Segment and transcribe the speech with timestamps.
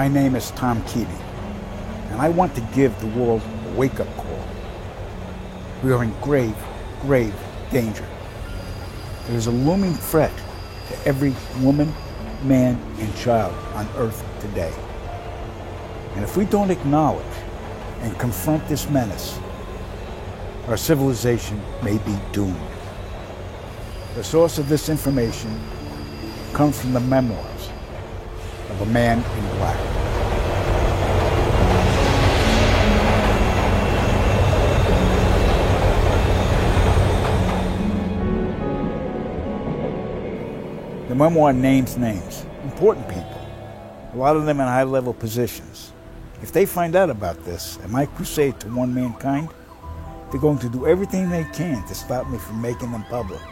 [0.00, 1.20] My name is Tom Keating,
[2.08, 4.48] and I want to give the world a wake up call.
[5.84, 6.56] We are in grave,
[7.02, 7.34] grave
[7.70, 8.06] danger.
[9.26, 10.32] There is a looming threat
[10.88, 11.92] to every woman,
[12.44, 14.72] man, and child on earth today.
[16.14, 17.36] And if we don't acknowledge
[18.00, 19.38] and confront this menace,
[20.68, 22.56] our civilization may be doomed.
[24.14, 25.60] The source of this information
[26.54, 27.68] comes from the memoirs
[28.70, 29.89] of a man in black.
[41.20, 43.40] Memoir names names, important people,
[44.14, 45.92] a lot of them in high level positions.
[46.40, 49.50] If they find out about this and my crusade to one mankind,
[50.30, 53.42] they're going to do everything they can to stop me from making them public.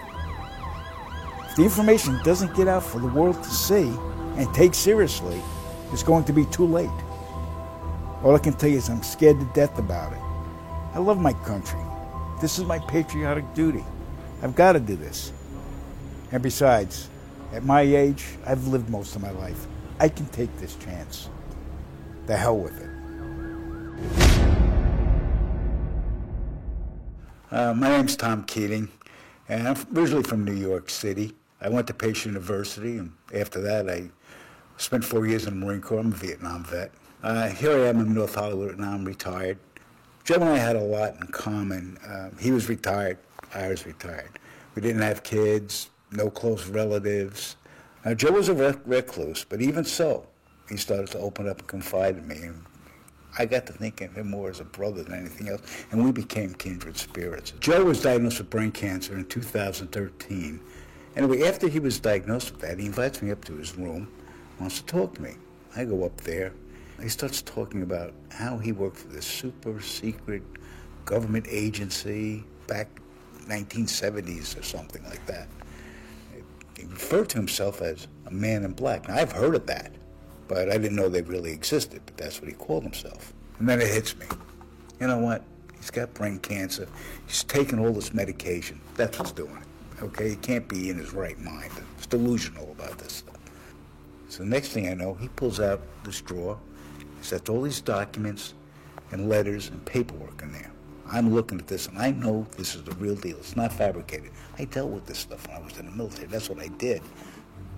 [1.51, 3.93] If the information doesn't get out for the world to see
[4.39, 5.39] and take seriously,
[5.93, 6.99] it's going to be too late.
[8.23, 10.23] All I can tell you is I'm scared to death about it.
[10.95, 11.81] I love my country.
[12.41, 13.85] This is my patriotic duty.
[14.41, 15.34] I've got to do this.
[16.33, 17.11] And besides,
[17.53, 19.66] at my age, I've lived most of my life.
[20.00, 21.28] I can take this chance.
[22.26, 22.88] The hell with it.
[27.50, 28.91] Uh, my name's Tom Keating,
[29.48, 31.32] and I'm originally from New York City.
[31.60, 34.10] I went to Pace University, and after that, I
[34.76, 36.00] spent four years in the Marine Corps.
[36.00, 36.92] I'm a Vietnam vet.
[37.22, 39.59] Uh, here I am in North Hollywood, now I'm retired.
[40.25, 41.98] Jim and I had a lot in common.
[42.06, 43.16] Um, he was retired,
[43.54, 44.38] I was retired.
[44.75, 47.57] We didn't have kids, no close relatives.
[48.05, 50.27] Now, Joe was a rec- recluse, but even so,
[50.69, 52.37] he started to open up and confide in me.
[52.37, 52.65] And
[53.39, 56.13] I got to thinking of him more as a brother than anything else, and we
[56.13, 57.53] became kindred spirits.
[57.61, 60.61] Joe was diagnosed with brain cancer in 2013.
[61.17, 64.09] Anyway, after he was diagnosed with that, he invites me up to his room,
[64.61, 65.35] wants to talk to me.
[65.77, 66.53] I go up there.
[67.01, 70.43] He starts talking about how he worked for this super secret
[71.05, 72.89] government agency back
[73.47, 75.49] 1970s or something like that.
[76.88, 79.09] Referred to himself as a man in black.
[79.09, 79.93] Now, I've heard of that,
[80.49, 83.32] but I didn't know they really existed, but that's what he called himself.
[83.59, 84.26] And then it hits me.
[85.00, 85.44] You know what?
[85.77, 86.88] He's got brain cancer.
[87.27, 88.81] He's taking all this medication.
[88.97, 90.03] That's what's doing it.
[90.03, 90.31] Okay?
[90.31, 91.71] He can't be in his right mind.
[91.97, 93.37] He's delusional about this stuff.
[94.28, 96.59] So the next thing I know, he pulls out this drawer.
[96.98, 98.54] He sets all these documents
[99.12, 100.71] and letters and paperwork in there.
[101.11, 103.37] I'm looking at this and I know this is the real deal.
[103.39, 104.31] It's not fabricated.
[104.59, 106.27] I dealt with this stuff when I was in the military.
[106.27, 107.03] That's what I did.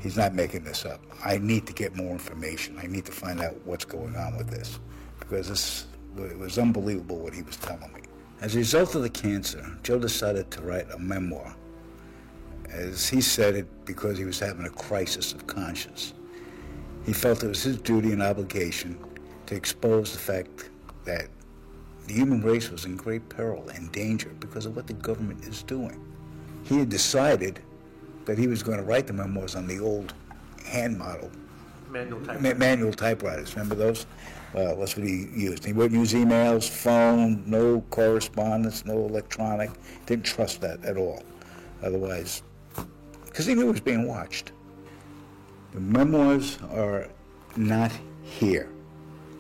[0.01, 1.01] He's not making this up.
[1.25, 2.79] I need to get more information.
[2.79, 4.81] I need to find out what's going on with this
[5.19, 5.87] because this
[6.19, 8.01] it was unbelievable what he was telling me.
[8.41, 11.55] As a result of the cancer, Joe decided to write a memoir.
[12.71, 16.15] As he said it, because he was having a crisis of conscience.
[17.05, 18.99] He felt it was his duty and obligation
[19.47, 20.71] to expose the fact
[21.05, 21.29] that
[22.11, 25.63] the human race was in great peril and danger because of what the government is
[25.63, 26.05] doing.
[26.65, 27.61] He had decided
[28.25, 30.13] that he was going to write the memoirs on the old
[30.67, 31.31] hand model
[31.89, 32.41] Manual type.
[32.41, 33.55] ma- manual typewriters.
[33.55, 34.07] Remember those?
[34.57, 35.65] Uh, that's what he used.
[35.65, 39.71] He wouldn't use emails, phone, no correspondence, no electronic.
[40.07, 41.23] Didn't trust that at all.
[41.81, 42.43] Otherwise,
[43.25, 44.51] because he knew he was being watched.
[45.75, 47.07] The memoirs are
[47.57, 47.93] not
[48.25, 48.69] here.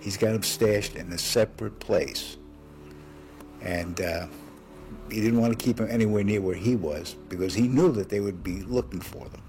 [0.00, 2.36] He's got them stashed in a separate place.
[3.62, 4.26] And uh,
[5.10, 8.08] he didn't want to keep them anywhere near where he was because he knew that
[8.08, 9.42] they would be looking for them.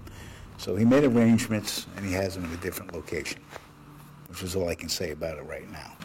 [0.58, 3.40] So he made arrangements and he has them in a different location,
[4.28, 5.96] which is all I can say about it right now.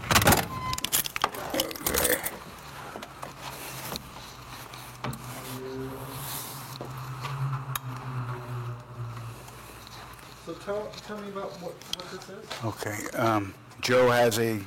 [1.53, 2.21] Okay.
[10.45, 12.45] So tell, tell me about what, what this is.
[12.63, 13.17] Okay.
[13.17, 14.59] Um, Joe has a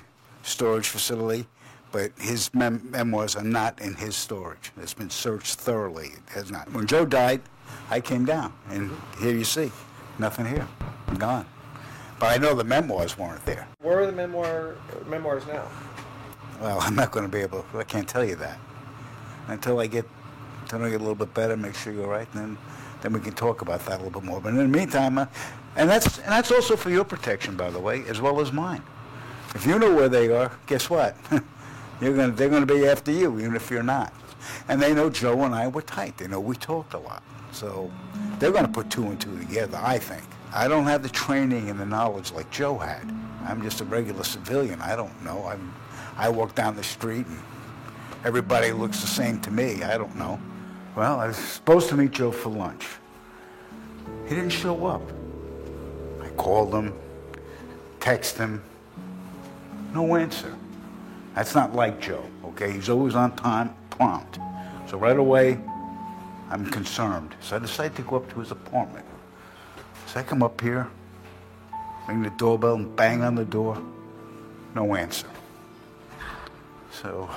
[0.43, 1.47] storage facility,
[1.93, 4.73] but his mem- memoirs are not in his storage.
[4.81, 6.07] It's been searched thoroughly.
[6.07, 6.73] It has not.
[6.73, 7.41] When Joe died,
[7.91, 8.91] I came down, and
[9.21, 9.71] here you see,
[10.19, 10.67] nothing here,
[11.19, 11.47] gone.
[12.19, 13.67] But I know the memoirs weren't there.
[13.81, 14.77] Where are the memoir
[15.07, 15.67] memoirs now?
[16.61, 17.65] Well, I'm not going to be able.
[17.75, 18.59] I can't tell you that
[19.49, 20.07] until I get
[20.63, 22.59] until I get a little bit better, make sure you're right, and then
[23.01, 24.41] then we can talk about that a little bit more.
[24.41, 25.27] But in the meantime, uh,
[25.77, 28.83] and that's and that's also for your protection, by the way, as well as mine.
[29.55, 31.17] If you know where they are, guess what?
[32.01, 34.13] you're to they're going to be after you, even if you're not.
[34.69, 36.17] And they know Joe and I were tight.
[36.17, 37.91] They know we talked a lot, so
[38.39, 39.79] they're going to put two and two together.
[39.83, 40.25] I think.
[40.53, 43.09] I don't have the training and the knowledge like Joe had.
[43.47, 44.81] I'm just a regular civilian.
[44.81, 45.47] I don't know.
[45.47, 45.73] I'm,
[46.17, 47.39] I walk down the street and
[48.25, 49.83] everybody looks the same to me.
[49.83, 50.41] I don't know.
[50.97, 52.87] Well, I was supposed to meet Joe for lunch.
[54.25, 55.03] He didn't show up.
[56.21, 56.93] I called him,
[58.01, 58.63] texted him,
[59.95, 60.55] No answer.
[61.41, 62.71] That's not like Joe, okay?
[62.71, 64.39] He's always on time, prompt.
[64.87, 65.59] So right away,
[66.51, 67.35] I'm concerned.
[67.41, 69.07] So I decide to go up to his apartment.
[70.07, 70.87] So I come up here,
[72.07, 73.83] ring the doorbell, and bang on the door.
[74.75, 75.29] No answer.
[76.93, 77.31] So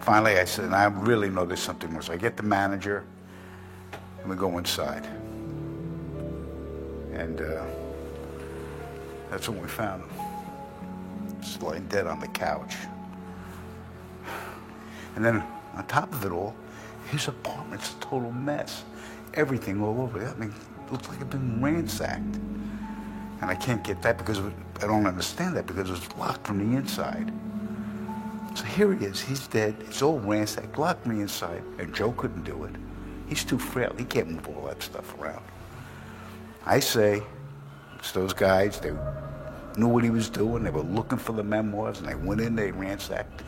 [0.00, 2.02] finally I said, I really know there's something more.
[2.02, 3.04] So I get the manager,
[4.22, 5.06] and we go inside.
[7.12, 7.64] And uh,
[9.30, 10.10] that's when we found him.
[11.40, 12.74] Just lying dead on the couch.
[15.16, 15.42] And then
[15.74, 16.54] on top of it all,
[17.10, 18.84] his apartment's a total mess.
[19.34, 20.24] Everything all over.
[20.24, 20.52] I mean,
[20.86, 22.36] it looks like it's been ransacked.
[23.40, 26.58] And I can't get that because I don't understand that because it was locked from
[26.58, 27.32] the inside.
[28.54, 29.20] So here he is.
[29.20, 29.74] He's dead.
[29.80, 31.62] It's all ransacked, locked from the inside.
[31.78, 32.74] And Joe couldn't do it.
[33.28, 33.94] He's too frail.
[33.98, 35.42] He can't move all that stuff around.
[36.64, 37.22] I say,
[37.98, 38.78] it's those guys.
[38.78, 38.92] They
[39.76, 40.62] knew what he was doing.
[40.62, 42.54] They were looking for the memoirs, and they went in.
[42.54, 43.42] They ransacked.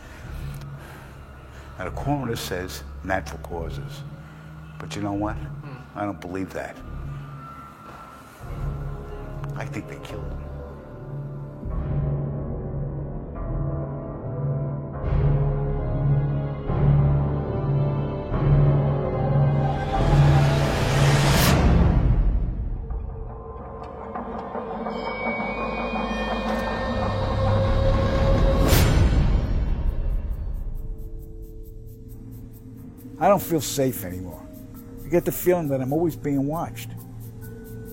[1.78, 4.02] And the coroner says natural causes.
[4.78, 5.34] But you know what?
[5.34, 5.98] Hmm.
[5.98, 6.76] I don't believe that.
[9.56, 10.45] I think they killed him.
[33.36, 34.42] Don't feel safe anymore.
[35.04, 36.88] I get the feeling that I'm always being watched.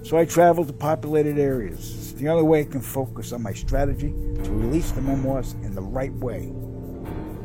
[0.03, 1.79] So I travel to populated areas.
[1.79, 4.13] It's the only way I can focus on my strategy
[4.43, 6.53] to release the memoirs in the right way.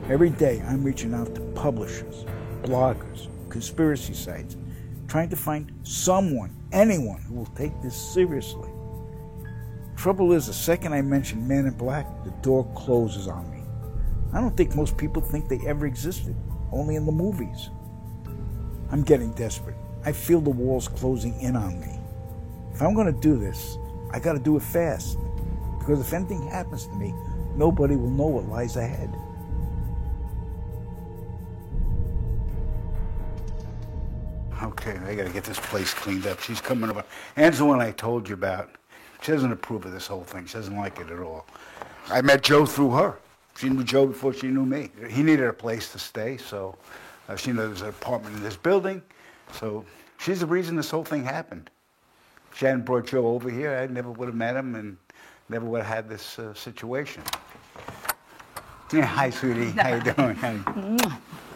[0.09, 2.25] Every day I'm reaching out to publishers,
[2.63, 4.57] bloggers, conspiracy sites,
[5.09, 8.71] trying to find someone, anyone who will take this seriously.
[9.97, 13.65] Trouble is, the second I mention Man in Black, the door closes on me.
[14.33, 16.37] I don't think most people think they ever existed,
[16.71, 17.71] only in the movies.
[18.91, 19.77] I'm getting desperate.
[20.05, 21.99] I feel the walls closing in on me.
[22.73, 23.77] If I'm going to do this,
[24.13, 25.19] I got to do it fast.
[25.79, 27.15] Because if anything happens to me,
[27.57, 29.15] nobody will know what lies ahead.
[34.63, 36.41] Okay, I got to get this place cleaned up.
[36.41, 37.05] She's coming over.
[37.37, 38.71] Anne's the one I told you about.
[39.23, 40.47] She doesn't approve of this whole thing.
[40.47, 41.47] She doesn't like it at all.
[42.09, 43.19] I met Joe through her.
[43.57, 44.91] She knew Joe before she knew me.
[45.09, 46.77] He needed a place to stay, so
[47.29, 49.03] uh, she knew there an apartment in this building.
[49.53, 49.85] So
[50.19, 51.71] she's the reason this whole thing happened.
[52.53, 54.97] If she hadn't brought Joe over here, I never would have met him and
[55.49, 57.23] never would have had this uh, situation.
[58.93, 59.71] Yeah, hi, sweetie.
[59.71, 60.35] How you doing?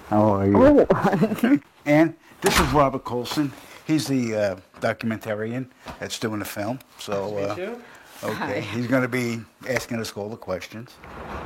[0.09, 0.87] How are you?
[0.91, 3.51] Oh, And this is Robert Colson.
[3.87, 5.67] He's the uh, documentarian
[5.99, 6.79] that's doing the film.
[6.99, 8.61] So, uh, okay, Hi.
[8.61, 10.91] he's going to be asking us all the questions.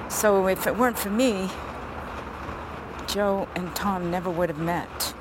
[0.09, 1.49] so if it weren't for me,
[3.06, 5.14] Joe and Tom never would have met.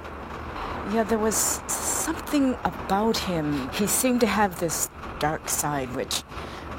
[0.93, 1.35] Yeah, there was
[1.67, 3.69] something about him.
[3.69, 4.89] He seemed to have this
[5.19, 6.23] dark side which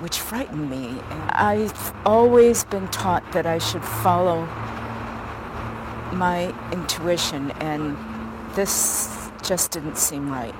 [0.00, 1.00] which frightened me.
[1.30, 4.44] I've always been taught that I should follow
[6.12, 7.96] my intuition and
[8.54, 10.54] this just didn't seem right.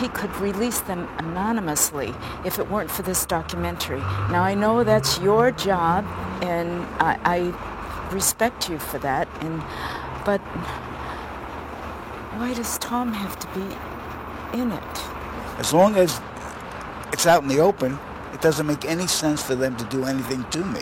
[0.00, 2.14] He could release them anonymously
[2.44, 4.00] if it weren't for this documentary.
[4.30, 6.04] Now I know that's your job
[6.42, 7.69] and I, I
[8.12, 9.62] respect you for that and
[10.24, 10.40] but
[12.38, 14.96] why does Tom have to be in it?
[15.58, 16.20] As long as
[17.12, 17.98] it's out in the open,
[18.32, 20.80] it doesn't make any sense for them to do anything to me.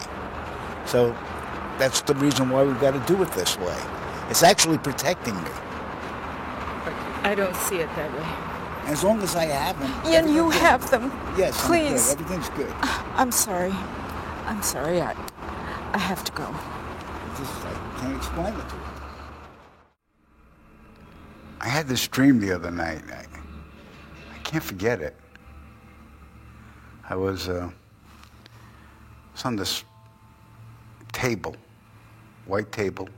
[0.86, 1.16] So
[1.78, 3.76] that's the reason why we've got to do it this way.
[4.30, 5.50] It's actually protecting me.
[7.24, 8.92] I don't see it that way.
[8.92, 9.92] As long as I have them.
[10.06, 10.60] And you good.
[10.60, 11.10] have them.
[11.36, 11.88] Yes, I'm good.
[11.88, 12.12] Please.
[12.12, 12.72] Everything's good.
[13.16, 13.72] I'm sorry.
[14.46, 15.00] I'm sorry.
[15.00, 15.14] I,
[15.92, 16.54] I have to go.
[17.38, 18.82] Just, I can't explain it to you.
[21.60, 23.02] I had this dream the other night.
[23.12, 23.26] I,
[24.34, 25.14] I can't forget it.
[27.08, 27.70] I was, uh,
[29.32, 29.84] was on this
[31.12, 31.54] table,
[32.46, 33.08] white table.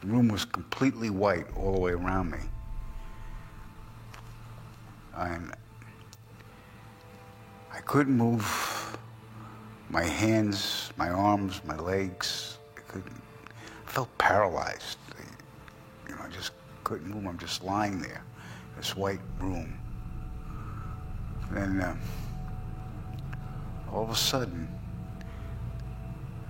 [0.00, 2.38] The room was completely white all the way around me.
[5.14, 5.52] And
[7.70, 8.87] I couldn't move
[9.90, 12.58] my hands, my arms, my legs.
[12.76, 13.22] I couldn't.
[13.86, 14.98] I felt paralyzed.
[16.08, 16.52] You know, I just
[16.84, 17.26] couldn't move.
[17.26, 18.22] I'm just lying there,
[18.76, 19.78] this white room.
[21.50, 21.96] Then uh,
[23.90, 24.68] all of a sudden,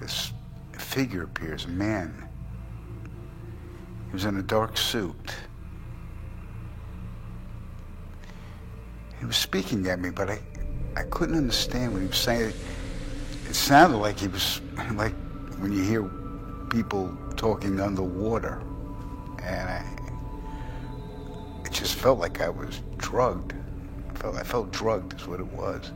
[0.01, 0.33] this
[0.73, 2.29] figure appears, a man.
[4.07, 5.35] He was in a dark suit.
[9.19, 10.41] He was speaking at me, but I,
[10.97, 12.53] I couldn't understand what he was saying.
[13.49, 14.61] It sounded like he was
[14.95, 15.15] like
[15.59, 16.05] when you hear
[16.69, 18.63] people talking underwater,
[19.43, 19.85] and I,
[21.65, 23.55] it just felt like I was drugged.
[24.11, 25.93] I felt, I felt drugged is what it was.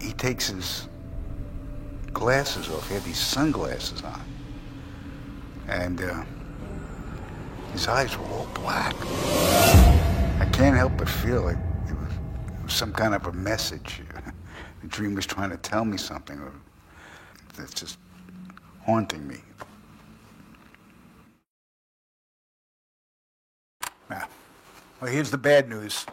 [0.00, 0.88] He takes his
[2.12, 2.86] glasses off.
[2.88, 4.22] He had these sunglasses on,
[5.66, 6.24] and uh,
[7.72, 8.94] his eyes were all black.
[10.40, 11.56] I can't help but feel like
[11.88, 12.12] it was,
[12.58, 14.02] it was some kind of a message.
[14.88, 16.40] The dream was trying to tell me something,
[17.56, 17.98] that's just
[18.84, 19.36] haunting me.
[24.08, 24.26] Now,
[25.00, 26.06] well, here's the bad news.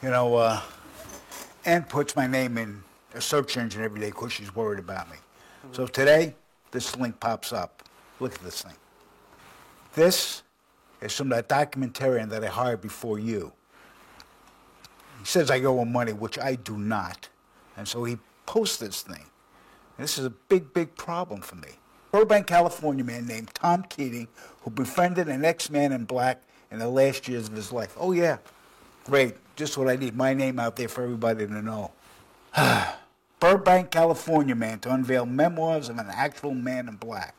[0.00, 0.60] You know, uh,
[1.64, 2.82] Ann puts my name in
[3.14, 5.16] a search engine every day because she's worried about me.
[5.72, 6.34] So today,
[6.70, 7.82] this link pops up.
[8.20, 8.74] Look at this thing.
[9.94, 10.42] This
[11.00, 13.52] is from that documentarian that I hired before you.
[15.28, 17.28] Says I owe him money, which I do not.
[17.76, 18.16] And so he
[18.46, 19.26] posts this thing.
[19.98, 21.68] And this is a big, big problem for me.
[22.12, 24.28] Burbank, California man named Tom Keating,
[24.62, 27.94] who befriended an ex-man in black in the last years of his life.
[28.00, 28.38] Oh, yeah.
[29.04, 29.34] Great.
[29.54, 30.16] Just what I need.
[30.16, 31.92] My name out there for everybody to know.
[33.38, 37.34] Burbank, California man to unveil memoirs of an actual man in black.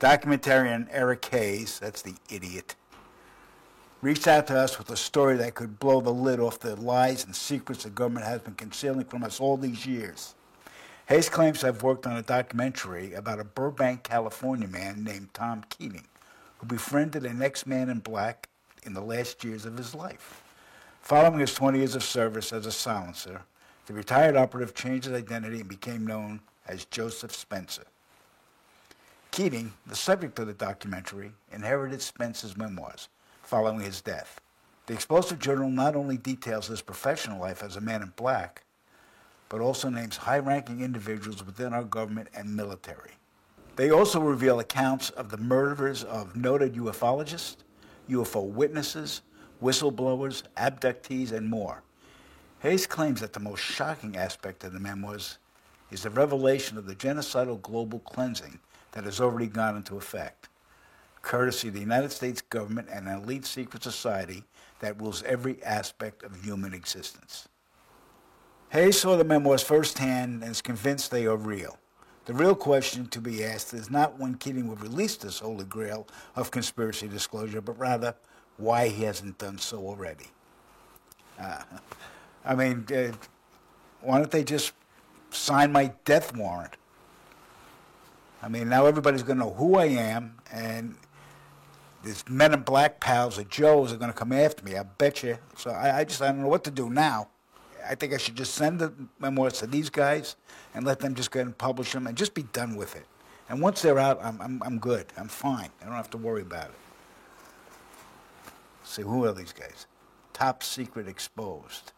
[0.00, 2.76] Documentarian Eric Hayes, that's the idiot,
[4.02, 7.24] reached out to us with a story that could blow the lid off the lies
[7.24, 10.34] and secrets the government has been concealing from us all these years.
[11.06, 15.64] Hayes claims to have worked on a documentary about a Burbank, California man named Tom
[15.70, 16.06] Keating,
[16.58, 18.48] who befriended an ex-man in black
[18.82, 20.42] in the last years of his life.
[21.00, 23.42] Following his 20 years of service as a silencer,
[23.86, 27.84] the retired operative changed his identity and became known as Joseph Spencer.
[29.30, 33.08] Keating, the subject of the documentary, inherited Spencer's memoirs
[33.46, 34.40] following his death.
[34.86, 38.64] The Explosive Journal not only details his professional life as a man in black,
[39.48, 43.12] but also names high-ranking individuals within our government and military.
[43.76, 47.58] They also reveal accounts of the murders of noted ufologists,
[48.10, 49.22] UFO witnesses,
[49.62, 51.82] whistleblowers, abductees, and more.
[52.60, 55.38] Hayes claims that the most shocking aspect of the memoirs
[55.90, 58.58] is the revelation of the genocidal global cleansing
[58.92, 60.48] that has already gone into effect,
[61.26, 64.44] courtesy of the United States government and an elite secret society
[64.78, 67.48] that rules every aspect of human existence.
[68.68, 71.78] Hayes saw the memoirs firsthand and is convinced they are real.
[72.26, 76.06] The real question to be asked is not when Keating will release this holy grail
[76.36, 78.14] of conspiracy disclosure, but rather
[78.56, 80.26] why he hasn't done so already.
[81.40, 81.62] Uh,
[82.44, 83.12] I mean, uh,
[84.00, 84.74] why don't they just
[85.30, 86.76] sign my death warrant?
[88.42, 90.96] I mean, now everybody's going to know who I am, and
[92.06, 94.76] these men in black pals of Joe's are going to come after me.
[94.76, 95.38] I bet you.
[95.56, 97.28] So I, I just I don't know what to do now.
[97.84, 100.36] I think I should just send the memoirs to these guys
[100.72, 103.06] and let them just go ahead and publish them and just be done with it.
[103.48, 105.06] And once they're out, I'm, I'm, I'm good.
[105.16, 105.70] I'm fine.
[105.82, 106.74] I don't have to worry about it.
[108.84, 109.86] See, who are these guys?
[110.32, 111.92] Top secret exposed.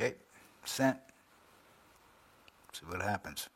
[0.00, 0.14] Okay,
[0.64, 0.96] sent.
[2.72, 3.50] See what happens.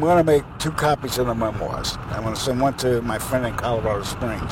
[0.00, 1.98] I'm going to make two copies of the memoirs.
[2.08, 4.50] I'm going to send one to my friend in Colorado Springs.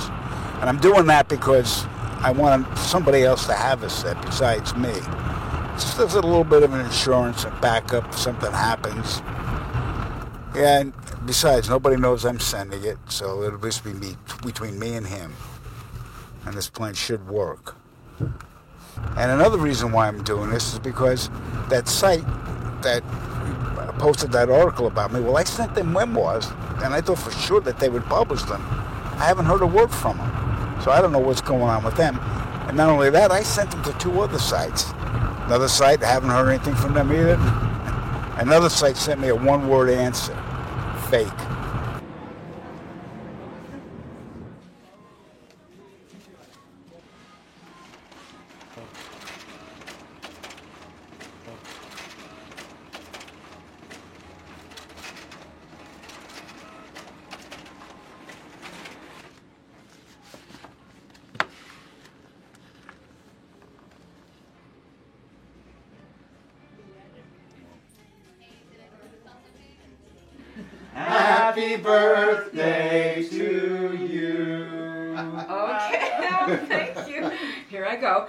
[0.60, 1.86] And I'm doing that because
[2.20, 4.92] I want somebody else to have a set besides me.
[5.72, 9.22] Just a little bit of an insurance and backup if something happens.
[10.54, 10.92] Yeah, and
[11.24, 15.32] besides, nobody knows I'm sending it, so it'll just be me, between me and him.
[16.44, 17.74] And this plan should work.
[18.20, 21.30] And another reason why I'm doing this is because
[21.70, 22.26] that site
[22.82, 23.02] that
[23.98, 26.46] posted that article about me, well, I sent them memoirs,
[26.82, 28.62] and I thought for sure that they would publish them.
[28.62, 30.82] I haven't heard a word from them.
[30.82, 32.18] So I don't know what's going on with them.
[32.68, 34.92] And not only that, I sent them to two other sites.
[35.46, 37.34] Another site, I haven't heard anything from them either.
[38.38, 40.36] Another site sent me a one-word answer.
[41.10, 41.47] Fake.
[71.98, 75.14] Birthday to you.
[75.18, 77.30] Okay, thank you.
[77.68, 78.28] Here I go.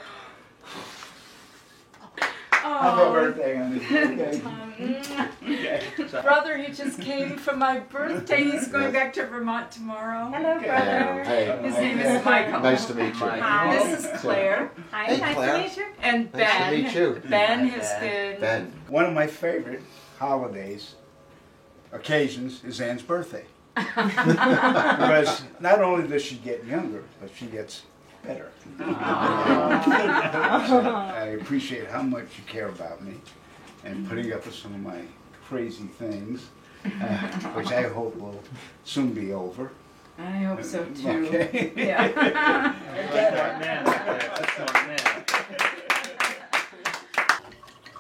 [2.52, 4.42] Happy Oh, birthday, honey.
[5.52, 5.82] Okay.
[6.22, 8.44] brother, he just came for my birthday.
[8.44, 10.30] He's going back to Vermont tomorrow.
[10.34, 11.24] Hello, Yeah, brother.
[11.24, 12.60] hey, His name is Michael.
[12.60, 13.14] nice to meet you.
[13.14, 13.78] Hi.
[13.78, 15.54] This is Claire Hi, Hey, nice Claire.
[15.58, 15.86] to meet you.
[16.02, 17.22] and Nice to meet you.
[17.30, 18.42] Ben has been.
[18.42, 18.74] Ben.
[18.90, 19.82] One of my favorite
[20.18, 20.96] holidays,
[21.94, 23.46] occasions, is Ann's birthday.
[23.95, 27.83] Because not only does she get younger, but she gets
[28.24, 28.51] better.
[31.21, 33.15] I appreciate how much you care about me
[33.83, 35.01] and putting up with some of my
[35.48, 36.50] crazy things,
[36.85, 37.18] uh,
[37.55, 38.42] which I hope will
[38.83, 39.72] soon be over.
[40.18, 41.27] I hope so too.
[41.27, 41.72] Okay.
[41.75, 42.75] Yeah.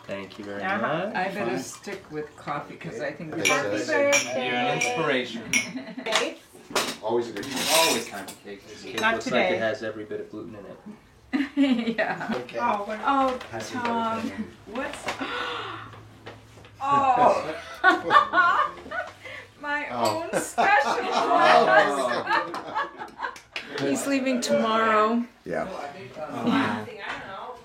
[0.09, 1.05] Thank you very Uh-huh.
[1.07, 1.15] much.
[1.15, 3.31] I better stick with coffee because I think.
[3.35, 4.45] Thanks, Happy birthday.
[4.47, 5.43] You're an inspiration.
[7.03, 7.63] Always a good time.
[7.87, 8.67] Always time for cake.
[8.67, 11.95] This cake Not looks like it has every bit of gluten in it.
[11.97, 12.27] yeah.
[12.37, 12.57] Okay.
[12.59, 14.43] Oh, what Oh, Happy Tom, birthday.
[14.73, 14.97] what's?
[16.81, 17.53] Oh,
[19.61, 20.23] my Oh.
[20.33, 21.03] own special
[23.81, 23.89] one.
[23.89, 25.67] He's leaving tomorrow, Yeah.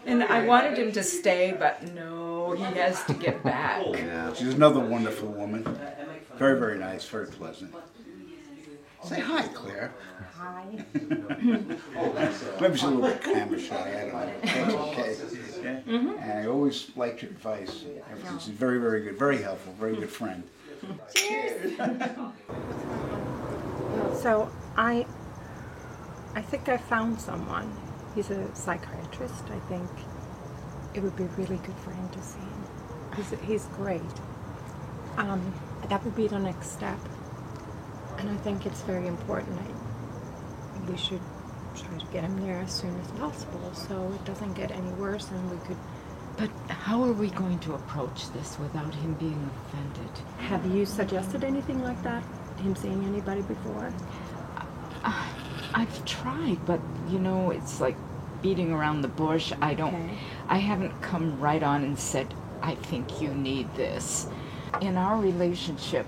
[0.06, 3.82] And I wanted him to stay, but no, he has to get back.
[3.84, 4.32] Oh, yeah.
[4.34, 5.62] She's another wonderful woman.
[6.36, 7.74] Very, very nice, very pleasant.
[9.04, 9.92] Say hi, Claire.
[10.38, 10.64] Hi.
[12.60, 14.94] Maybe she's a little bit camera shy, I don't know.
[14.96, 15.38] That's okay.
[15.62, 15.80] Yeah.
[15.86, 17.84] And I always liked your advice.
[18.10, 18.38] Everything.
[18.38, 20.42] She's very, very good, very helpful, very good friend.
[21.14, 21.76] Cheers.
[24.22, 25.06] So I,
[26.34, 27.70] I think I found someone.
[28.14, 29.44] He's a psychiatrist.
[29.50, 29.88] I think
[30.94, 32.64] it would be really good for him to see him.
[33.16, 34.02] He's he's great.
[35.16, 35.52] Um,
[35.88, 36.98] that would be the next step,
[38.18, 39.58] and I think it's very important.
[39.60, 41.20] I, we should
[41.76, 45.30] try to get him there as soon as possible, so it doesn't get any worse,
[45.30, 45.76] and we could.
[46.36, 50.10] But how are we going to approach this without him being offended?
[50.38, 52.24] Have you suggested anything like that?
[52.58, 53.92] Him seeing anybody before?
[55.74, 57.96] I've tried, but you know, it's like
[58.42, 59.52] beating around the bush.
[59.60, 59.94] I don't.
[59.94, 60.18] Okay.
[60.48, 62.32] I haven't come right on and said,
[62.62, 64.26] "I think you need this."
[64.80, 66.06] In our relationship,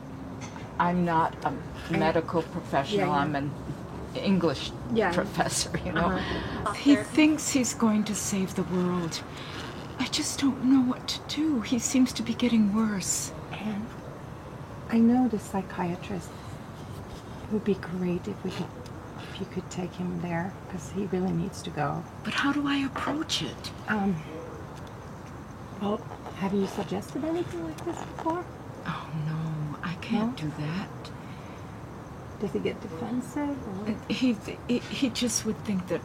[0.79, 1.53] I'm not a
[1.93, 3.09] medical professional.
[3.09, 3.21] yeah.
[3.23, 3.51] I'm an
[4.15, 5.13] English Yeah.
[5.13, 5.71] professor.
[5.85, 6.73] You know, Uh-huh.
[6.73, 9.21] he thinks he's going to save the world.
[9.99, 11.61] I just don't know what to do.
[11.63, 13.33] He seems to be getting worse.
[13.53, 13.87] And
[14.91, 16.29] I know the psychiatrist.
[17.45, 18.67] It would be great if we could,
[19.37, 22.03] if you could take him there, because he really needs to go.
[22.25, 23.71] But how do I approach it?
[23.89, 24.17] Um.
[25.81, 25.99] Well,
[26.37, 28.45] have you suggested anything like this before?
[28.87, 30.49] Oh no, I can't No?
[30.49, 30.89] do that.
[32.41, 33.57] Does he get defensive?
[33.89, 33.95] Or?
[34.09, 34.37] He,
[34.69, 36.01] he he just would think that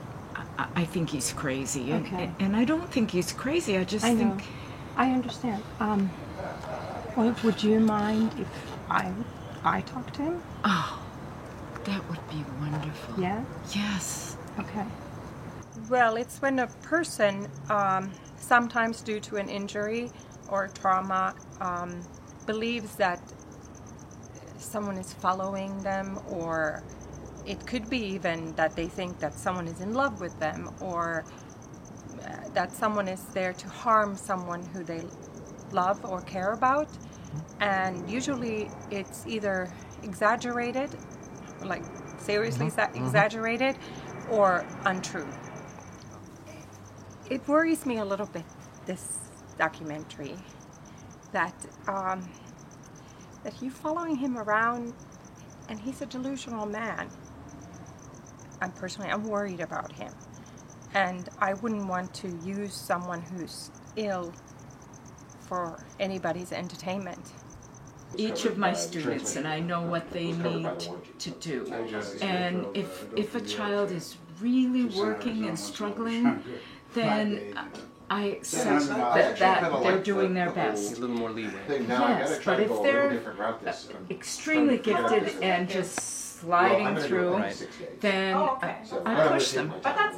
[0.57, 2.31] I, I think he's crazy, and, Okay.
[2.39, 3.77] and I don't think he's crazy.
[3.77, 4.31] I just I know.
[4.31, 4.43] think
[4.97, 5.63] I understand.
[5.79, 6.09] Um.
[7.15, 8.47] Well, would you mind if
[8.89, 9.11] I
[9.63, 10.41] I talk to him?
[10.65, 11.00] oh,
[11.85, 13.21] that would be wonderful.
[13.21, 13.43] Yeah.
[13.75, 14.37] Yes.
[14.59, 14.85] Okay.
[15.89, 20.11] Well, it's when a person, um, sometimes due to an injury
[20.49, 22.01] or trauma, um,
[22.45, 23.21] believes that
[24.57, 26.83] someone is following them, or
[27.45, 31.23] it could be even that they think that someone is in love with them, or
[32.23, 35.03] uh, that someone is there to harm someone who they
[35.71, 36.89] love or care about.
[37.59, 39.71] And usually it's either
[40.03, 40.89] exaggerated,
[41.63, 41.83] like
[42.19, 43.77] seriously exa- exaggerated,
[44.29, 45.27] or untrue.
[47.29, 48.45] It worries me a little bit,
[48.85, 49.17] this
[49.57, 50.35] documentary,
[51.31, 51.55] that
[51.87, 52.29] um,
[53.43, 54.93] that you following him around,
[55.69, 57.09] and he's a delusional man.
[58.61, 60.13] I'm personally, I'm worried about him,
[60.93, 64.33] and I wouldn't want to use someone who's ill
[65.47, 67.33] for anybody's entertainment.
[68.17, 70.67] Each of my students, and I know what they need
[71.19, 71.65] to do.
[72.21, 76.43] And if if a child is really working and struggling,
[76.93, 77.57] then
[78.09, 80.97] I accept that, that they're doing their A best.
[80.99, 81.53] little more leeway.
[81.69, 81.87] I Yes,
[82.29, 86.99] gotta try but if they're little different route um, Extremely gifted and just sliding gonna
[86.99, 87.87] do it through, in six days.
[88.01, 89.69] then Oh, I, I push them.
[89.81, 90.17] But that's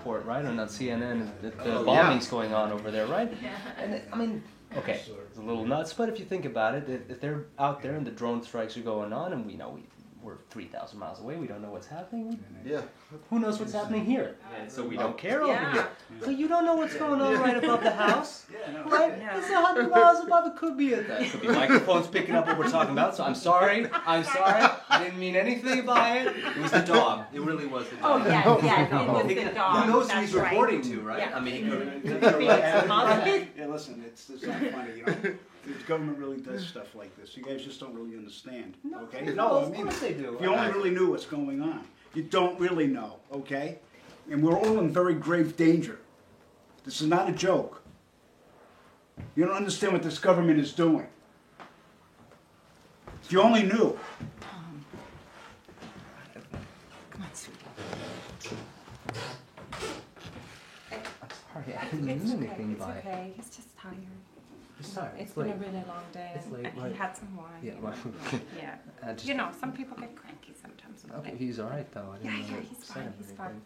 [0.00, 2.30] report, right, on, that CNN, the, the Oh, bombings yeah.
[2.30, 3.30] going on over there, right?
[3.42, 3.50] Yeah.
[3.78, 4.42] And it- I mean,
[4.76, 7.82] okay, it's a little nuts, but if you think about it, if, if they're out
[7.82, 9.82] there and the drone strikes are going on, and we know we,
[10.22, 12.38] we're 3,000 miles away, we don't know what's happening.
[12.64, 12.82] Yeah.
[13.30, 14.36] Who knows what's happening here?
[14.58, 15.62] And so we don't care over here.
[15.62, 15.72] Yeah.
[15.74, 15.88] here.
[16.24, 18.84] So you don't know what's going on right above the house, Yeah, no.
[18.84, 19.12] right?
[19.36, 20.46] It's a hundred miles above.
[20.46, 23.16] It could be a it could be microphones picking up what we're talking about.
[23.16, 23.86] So I'm sorry.
[24.06, 24.70] I'm sorry.
[25.00, 26.26] I didn't mean anything by it.
[26.36, 27.24] It was the dog.
[27.32, 28.04] It really was the dog.
[28.04, 28.26] Oh dog.
[28.28, 29.84] yeah, oh, yeah, it was He- the dog.
[29.86, 30.50] Who knows who that's he's right.
[30.50, 31.18] reporting to, right?
[31.20, 31.36] Yeah.
[31.36, 32.02] I mean, he could.
[32.04, 33.48] It's positive.
[33.56, 35.12] Yeah, listen, it's, it's not funny, you know,
[35.66, 39.24] the government really does stuff like this, you guys just don't really understand, okay?
[39.26, 40.34] no, No, I of mean, course they do.
[40.36, 41.84] if you only really knew what's going on,
[42.14, 43.78] you don't really know, okay?
[44.30, 45.98] And we're all in very grave danger.
[46.84, 47.82] This is not a joke.
[49.36, 51.06] You don't understand what this government is doing.
[53.22, 53.98] If you only knew.
[57.10, 58.56] Come on, sweetie.
[61.72, 62.46] Sorry, I didn't It's mean okay.
[62.48, 62.98] anything It's by it.
[63.06, 63.32] okay.
[63.36, 63.96] He's just tired.
[64.78, 65.08] It's sorry.
[65.14, 65.54] It's It's been late.
[65.54, 66.92] a really long day, It's late, and right.
[66.92, 67.46] he had some wine.
[67.62, 68.40] Yeah, you well, know.
[68.58, 68.74] yeah.
[69.02, 71.02] I just- You know, some people get cranky sometimes.
[71.04, 71.36] with Okay, it.
[71.38, 72.10] he's all right though.
[72.12, 73.60] I didn't Yeah, know yeah, it he's said fine, he's fine.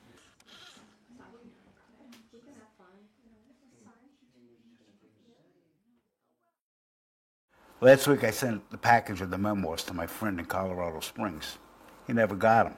[7.81, 11.59] Last week I sent the package of the memoirs to my friend in Colorado Springs.
[12.07, 12.77] He never got them.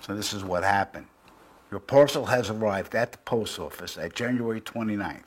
[0.00, 1.06] So this is what happened.
[1.70, 5.22] Your parcel has arrived at the post office at January 29th.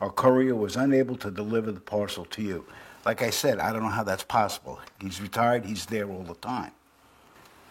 [0.00, 2.64] Our courier was unable to deliver the parcel to you.
[3.04, 4.80] Like I said, I don't know how that's possible.
[5.00, 6.72] He's retired, he's there all the time.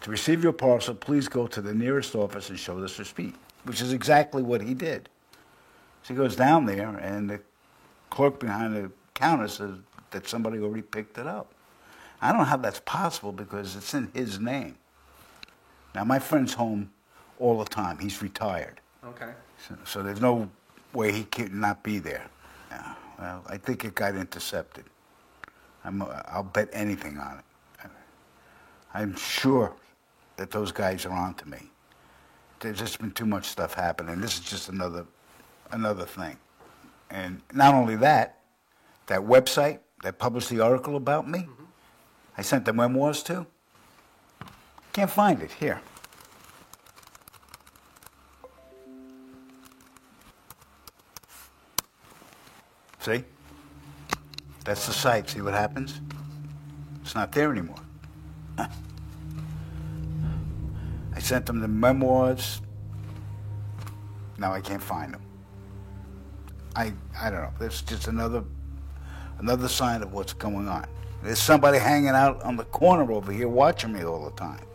[0.00, 3.82] To receive your parcel, please go to the nearest office and show this receipt, which
[3.82, 5.10] is exactly what he did.
[6.02, 7.40] So he goes down there, and the
[8.08, 9.74] clerk behind the counter says
[10.10, 11.52] that somebody already picked it up.
[12.22, 14.76] I don't know how that's possible because it's in his name.
[15.94, 16.90] Now, my friend's home
[17.38, 17.98] all the time.
[17.98, 18.80] He's retired.
[19.04, 19.32] Okay.
[19.68, 20.48] So, so there's no
[20.92, 22.26] way he could not be there.
[22.70, 24.84] Yeah, well, I think it got intercepted.
[25.84, 27.44] I'm, uh, I'll bet anything on it.
[28.94, 29.74] I'm sure
[30.36, 31.70] that those guys are on to me.
[32.60, 34.20] There's just been too much stuff happening.
[34.20, 35.06] This is just another,
[35.70, 36.38] another thing.
[37.10, 38.40] And not only that,
[39.06, 41.46] that website that published the article about me,
[42.38, 43.46] I sent the memoirs to.
[44.92, 45.80] Can't find it here.
[53.06, 53.22] See?
[54.64, 55.30] That's the site.
[55.30, 56.00] See what happens?
[57.02, 57.78] It's not there anymore.
[58.58, 58.68] I
[61.20, 62.60] sent them the memoirs.
[64.38, 65.22] Now I can't find them.
[66.74, 67.52] I I don't know.
[67.60, 68.42] That's just another
[69.38, 70.88] another sign of what's going on.
[71.22, 74.66] There's somebody hanging out on the corner over here watching me all the time.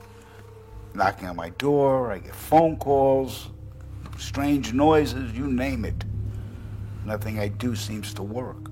[0.93, 3.49] Knocking on my door, I get phone calls,
[4.17, 6.05] strange noises, you name it.
[7.05, 8.69] Nothing I do seems to work.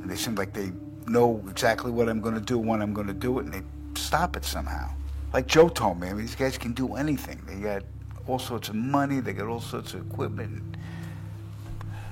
[0.00, 0.72] And they seem like they
[1.06, 3.62] know exactly what I'm going to do, when I'm going to do it, and they
[4.00, 4.90] stop it somehow.
[5.32, 7.40] Like Joe told me, I mean, these guys can do anything.
[7.46, 7.82] They got
[8.26, 10.76] all sorts of money, they got all sorts of equipment,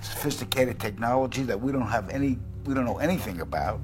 [0.03, 3.81] sophisticated technology that we don't have any, we don't know anything about.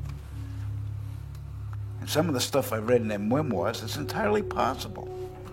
[2.00, 5.08] And some of the stuff I've read in their memoirs, it's entirely possible.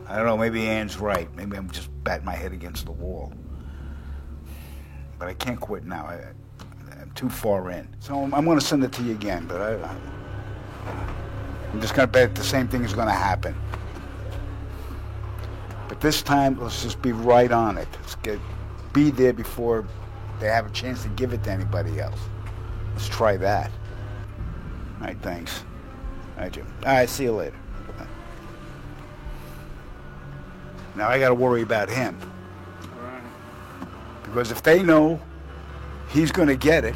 [0.08, 1.34] I don't know, maybe Anne's right.
[1.36, 3.34] Maybe I'm just batting my head against the wall.
[5.18, 6.06] But I can't quit now.
[6.06, 6.22] I,
[7.00, 7.88] I'm too far in.
[8.00, 9.98] So I'm, I'm going to send it to you again, but I,
[11.72, 13.56] I'm just going to bet the same thing is going to happen.
[15.88, 17.88] But this time, let's just be right on it.
[18.02, 18.40] Let's get,
[18.94, 19.86] be there before
[20.40, 22.20] they have a chance to give it to anybody else.
[22.94, 23.72] Let's try that.
[25.00, 25.64] All right, thanks.
[26.36, 26.68] All right, Jim.
[26.86, 27.56] All right, see you later.
[30.96, 32.18] Now I got to worry about him.
[34.26, 35.22] Because if they know
[36.10, 36.96] he's going to get it,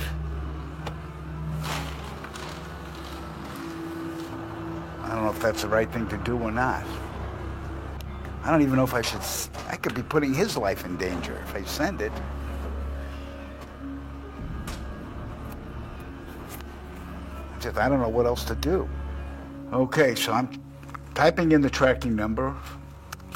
[5.03, 6.83] I don't know if that's the right thing to do or not.
[8.43, 9.21] I don't even know if I should.
[9.69, 12.11] I could be putting his life in danger if I send it.
[17.59, 18.89] Just I don't know what else to do.
[19.71, 20.49] Okay, so I'm
[21.13, 22.55] typing in the tracking number.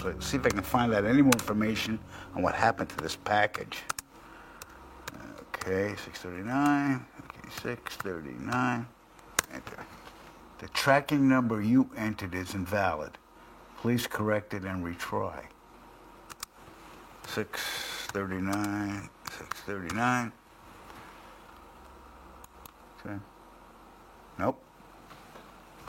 [0.04, 1.98] So see if I can find out any more information
[2.36, 3.80] on what happened to this package.
[5.56, 7.06] Okay, 639.
[7.24, 8.86] Okay, 639.
[9.54, 9.86] Enter.
[10.60, 13.18] The tracking number you entered is invalid.
[13.78, 15.46] Please correct it and retry.
[17.28, 20.32] 639, 639.
[23.06, 23.16] Okay.
[24.38, 24.62] Nope.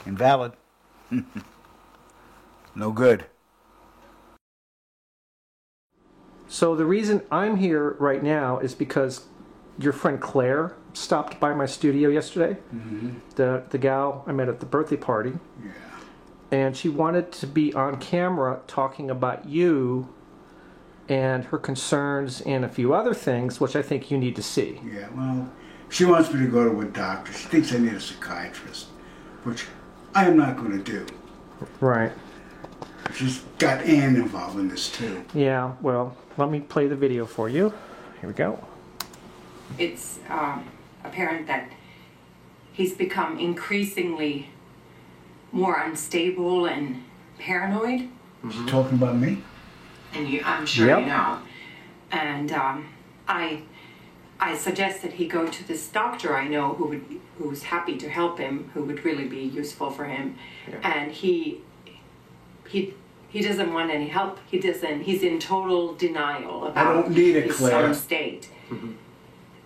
[0.06, 0.52] Invalid.
[2.76, 3.26] no good.
[6.48, 9.24] So the reason I'm here right now is because
[9.78, 12.58] your friend Claire stopped by my studio yesterday.
[12.74, 13.10] Mm-hmm.
[13.36, 15.32] The the gal I met at the birthday party,
[15.64, 15.70] Yeah.
[16.52, 20.08] and she wanted to be on camera talking about you
[21.08, 24.80] and her concerns and a few other things, which I think you need to see.
[24.90, 25.50] Yeah, well,
[25.90, 27.32] she wants me to go to a doctor.
[27.32, 28.86] She thinks I need a psychiatrist,
[29.42, 29.66] which
[30.14, 31.04] I am not going to do.
[31.80, 32.12] Right.
[33.14, 35.24] She's got Ann involved in this too.
[35.34, 35.72] Yeah.
[35.80, 37.72] Well, let me play the video for you.
[38.20, 38.58] Here we go.
[39.78, 40.66] it's um,
[41.04, 41.70] apparent that
[42.72, 44.50] he's become increasingly
[45.52, 47.04] more unstable and
[47.38, 48.08] paranoid,
[48.50, 49.42] She's talking about me?
[50.12, 51.00] and you, I'm sure Yep.
[51.00, 51.38] you know.
[52.10, 52.86] And um,
[53.28, 53.62] I,
[54.40, 57.04] I suggested he go to this doctor I know who would,
[57.38, 60.36] who's happy to help him, who would really be useful for him,
[60.82, 61.60] and he,
[62.74, 62.94] he.
[63.28, 64.38] He doesn't want any help.
[64.48, 65.02] He doesn't.
[65.02, 67.72] He's in total denial about I don't need it, his Claire.
[67.72, 68.48] son's state.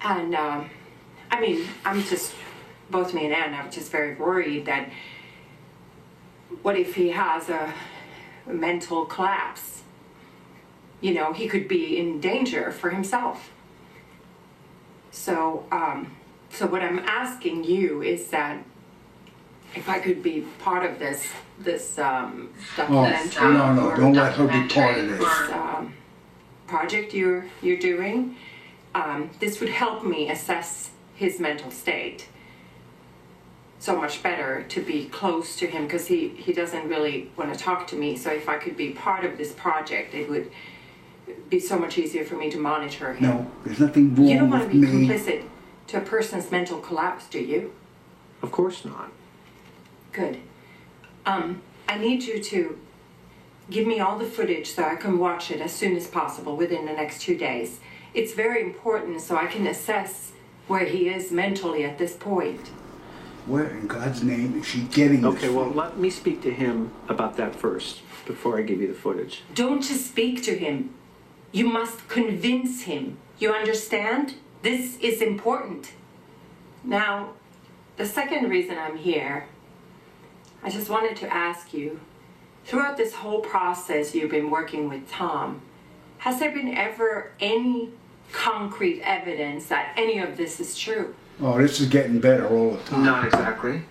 [0.00, 0.70] And um,
[1.30, 2.34] I mean, I'm just,
[2.90, 4.88] both me and Anne are just very worried that
[6.62, 7.74] what if he has a
[8.46, 9.82] mental collapse?
[11.02, 13.50] You know, he could be in danger for himself.
[15.10, 16.16] So, um,
[16.48, 18.64] so what I'm asking you is that
[19.74, 21.26] if I could be part of this
[21.58, 23.08] this um, Oh,
[23.42, 25.50] no, no, or don't let her be part of this this.
[25.50, 25.94] um,
[26.66, 28.36] project you're you're doing,
[28.94, 32.28] um, this would help me assess his mental state.
[33.80, 37.58] So much better to be close to him because he he doesn't really want to
[37.58, 38.16] talk to me.
[38.16, 40.50] So if I could be part of this project, it would
[41.50, 43.28] be so much easier for me to monitor him.
[43.28, 44.32] No, there's nothing wrong with me.
[44.32, 45.06] You don't want to be me.
[45.08, 45.44] complicit
[45.88, 47.72] to a person's mental collapse, do you?
[48.42, 49.10] Of course not.
[50.12, 50.38] Good.
[51.26, 52.78] Um, I need you to
[53.70, 56.86] give me all the footage so I can watch it as soon as possible within
[56.86, 57.80] the next two days.
[58.14, 60.32] It's very important so I can assess
[60.66, 62.68] where he is mentally at this point.
[63.46, 65.48] Where in God's name is she getting this Okay.
[65.48, 69.42] Well, let me speak to him about that first before I give you the footage.
[69.54, 70.94] Don't just speak to him.
[71.52, 73.16] You must convince him.
[73.38, 74.34] You understand?
[74.62, 75.92] This is important.
[76.84, 77.30] Now,
[77.96, 79.46] the second reason I'm here,
[80.62, 82.00] I just wanted to ask you
[82.64, 85.62] throughout this whole process you've been working with Tom,
[86.18, 87.90] has there been ever any
[88.32, 91.14] concrete evidence that any of this is true?
[91.40, 93.04] Oh, this is getting better all the time.
[93.04, 93.82] Not exactly.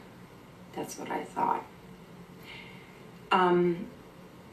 [0.75, 1.65] That's what I thought.
[3.31, 3.87] Um,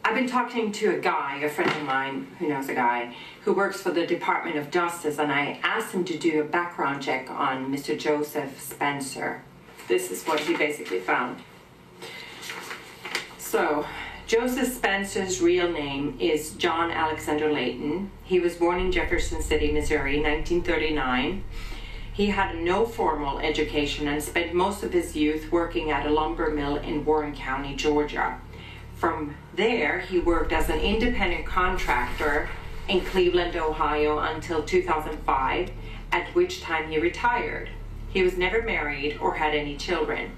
[0.05, 3.53] I've been talking to a guy, a friend of mine who knows a guy, who
[3.53, 7.31] works for the Department of Justice, and I asked him to do a background check
[7.31, 7.99] on Mr.
[7.99, 9.43] Joseph Spencer.
[9.89, 11.41] This is what he basically found.
[13.55, 13.87] So,
[14.27, 18.11] Joseph Spencer's real name is John Alexander Layton.
[18.25, 21.45] He was born in Jefferson City, Missouri, 1939.
[22.13, 26.51] He had no formal education and spent most of his youth working at a lumber
[26.51, 28.41] mill in Warren County, Georgia.
[28.97, 32.49] From there, he worked as an independent contractor
[32.89, 35.71] in Cleveland, Ohio until 2005,
[36.11, 37.69] at which time he retired.
[38.09, 40.33] He was never married or had any children.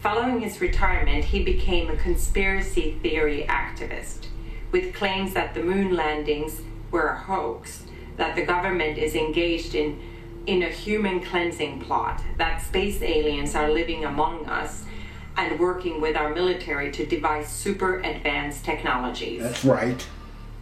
[0.00, 4.26] Following his retirement, he became a conspiracy theory activist
[4.70, 6.60] with claims that the moon landings
[6.92, 7.82] were a hoax,
[8.16, 10.00] that the government is engaged in,
[10.46, 14.84] in a human cleansing plot, that space aliens are living among us
[15.36, 19.42] and working with our military to devise super advanced technologies.
[19.42, 20.06] That's right.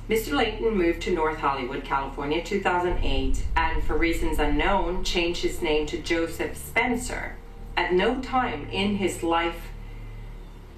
[0.08, 0.34] Mr.
[0.34, 5.98] Layton moved to North Hollywood, California, 2008, and for reasons unknown, changed his name to
[5.98, 7.36] Joseph Spencer.
[7.76, 9.68] At no time in his life,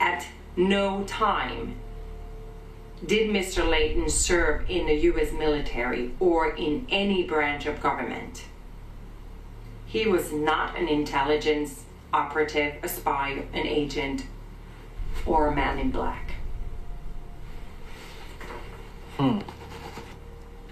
[0.01, 1.77] at no time,
[3.05, 3.69] did Mr.
[3.69, 5.33] Layton serve in the U.S.
[5.33, 8.45] military or in any branch of government.
[9.87, 14.27] He was not an intelligence operative, a spy, an agent,
[15.25, 16.33] or a man in black.
[19.17, 19.39] Hmm.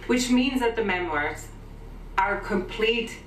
[0.07, 1.49] Which means that the memoirs
[2.19, 3.19] are complete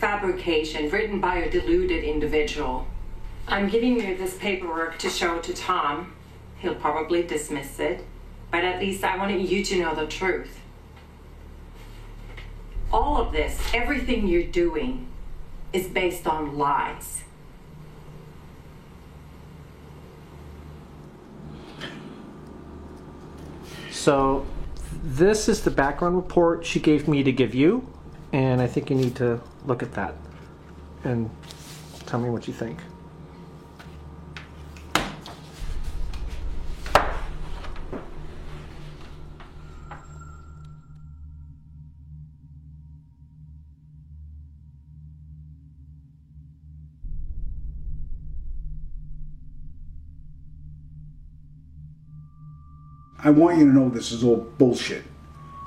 [0.00, 2.86] fabrication written by a deluded individual.
[3.46, 6.14] I'm giving you this paperwork to show to Tom.
[6.58, 8.04] He'll probably dismiss it,
[8.50, 10.60] but at least I wanted you to know the truth.
[12.90, 15.06] All of this, everything you're doing,
[15.74, 17.22] is based on lies.
[23.90, 24.46] So,
[25.02, 27.86] this is the background report she gave me to give you,
[28.32, 30.14] and I think you need to look at that
[31.04, 31.30] and
[32.06, 32.78] tell me what you think.
[53.22, 55.04] I want you to know this is all bullshit.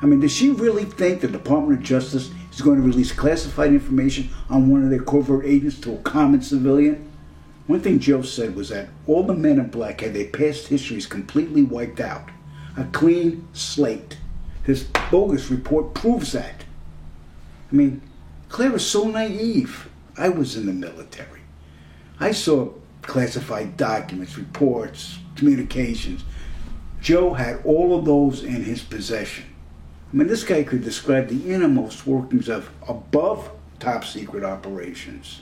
[0.04, 3.70] I mean, does she really think the Department of Justice is going to release classified
[3.70, 7.10] information on one of their covert agents to a common civilian?
[7.68, 11.06] One thing Joe said was that all the men in black had their past histories
[11.06, 12.28] completely wiped out.
[12.76, 14.18] A clean slate.
[14.66, 16.66] This bogus report proves that.
[17.72, 18.02] I mean,
[18.50, 19.90] Claire is so naive.
[20.18, 21.40] I was in the military.
[22.20, 26.26] I saw classified documents, reports, communications.
[27.00, 29.46] Joe had all of those in his possession.
[30.14, 33.50] I mean, this guy could describe the innermost workings of above
[33.80, 35.42] top secret operations.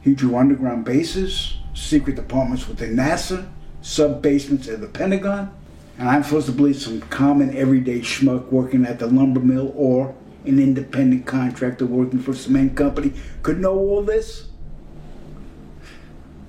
[0.00, 3.48] He drew underground bases, secret departments within NASA,
[3.80, 5.54] sub basements at the Pentagon,
[5.98, 10.16] and I'm supposed to believe some common everyday schmuck working at the lumber mill or
[10.44, 14.48] an independent contractor working for a cement company could know all this?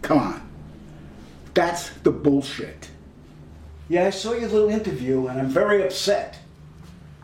[0.01, 0.49] Come on.
[1.53, 2.89] That's the bullshit.
[3.89, 6.38] Yeah, I saw your little interview and I'm very upset.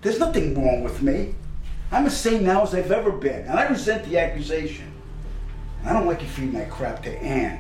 [0.05, 1.33] There's nothing wrong with me.
[1.91, 4.93] I'm as sane now as I've ever been, and I resent the accusation.
[5.83, 7.59] I don't like you feeding that crap to Anne.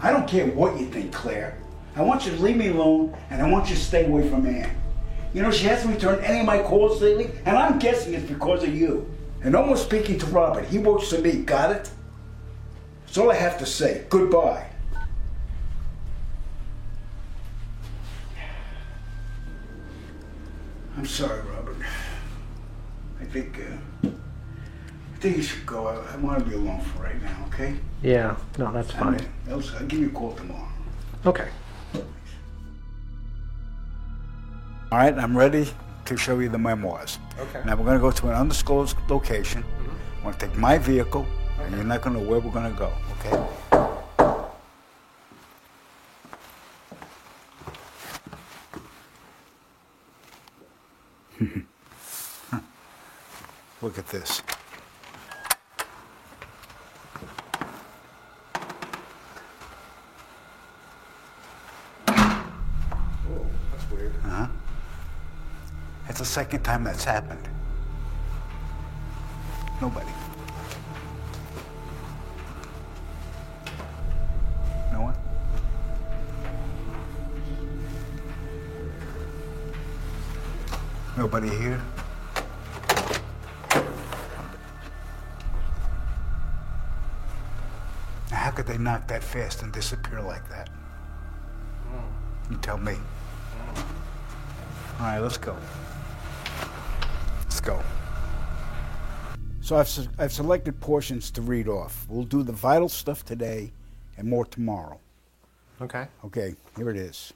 [0.00, 1.58] I don't care what you think, Claire.
[1.96, 4.46] I want you to leave me alone, and I want you to stay away from
[4.46, 4.70] Anne.
[5.32, 8.62] You know, she hasn't returned any of my calls lately, and I'm guessing it's because
[8.62, 9.12] of you.
[9.42, 10.66] And more speaking to Robert.
[10.66, 11.38] He works for me.
[11.38, 11.90] Got it?
[13.06, 14.06] That's all I have to say.
[14.08, 14.68] Goodbye.
[20.96, 21.53] I'm sorry, Robert.
[23.34, 24.08] I think, uh,
[25.12, 25.88] I think you should go.
[25.88, 27.74] I, I want to be alone for right now, okay?
[28.00, 29.28] Yeah, no, that's I fine.
[29.50, 30.68] I'll, I'll give you a call tomorrow.
[31.26, 31.48] Okay.
[34.92, 35.68] All right, I'm ready
[36.04, 37.18] to show you the memoirs.
[37.36, 37.60] Okay.
[37.66, 39.64] Now we're going to go to an undisclosed location.
[40.18, 41.26] I'm going to take my vehicle,
[41.58, 42.92] and you're not going to know where we're going to go.
[51.40, 51.64] Okay?
[53.84, 54.40] Look at this.
[62.06, 62.40] That's
[63.90, 64.14] weird.
[64.24, 64.46] Uh-huh.
[66.08, 67.46] It's the second time that's happened.
[69.82, 70.06] Nobody.
[74.92, 75.14] No one?
[81.18, 81.82] Nobody here?
[88.44, 90.68] How could they knock that fast and disappear like that?
[92.50, 92.94] You tell me.
[95.00, 95.56] All right, let's go.
[97.44, 97.82] Let's go.
[99.62, 102.04] So I've, I've selected portions to read off.
[102.06, 103.72] We'll do the vital stuff today
[104.18, 105.00] and more tomorrow.
[105.80, 106.06] Okay.
[106.26, 107.32] Okay, here it is.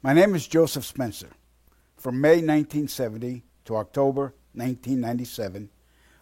[0.00, 1.30] My name is Joseph Spencer.
[1.96, 5.70] From May 1970 to October 1997,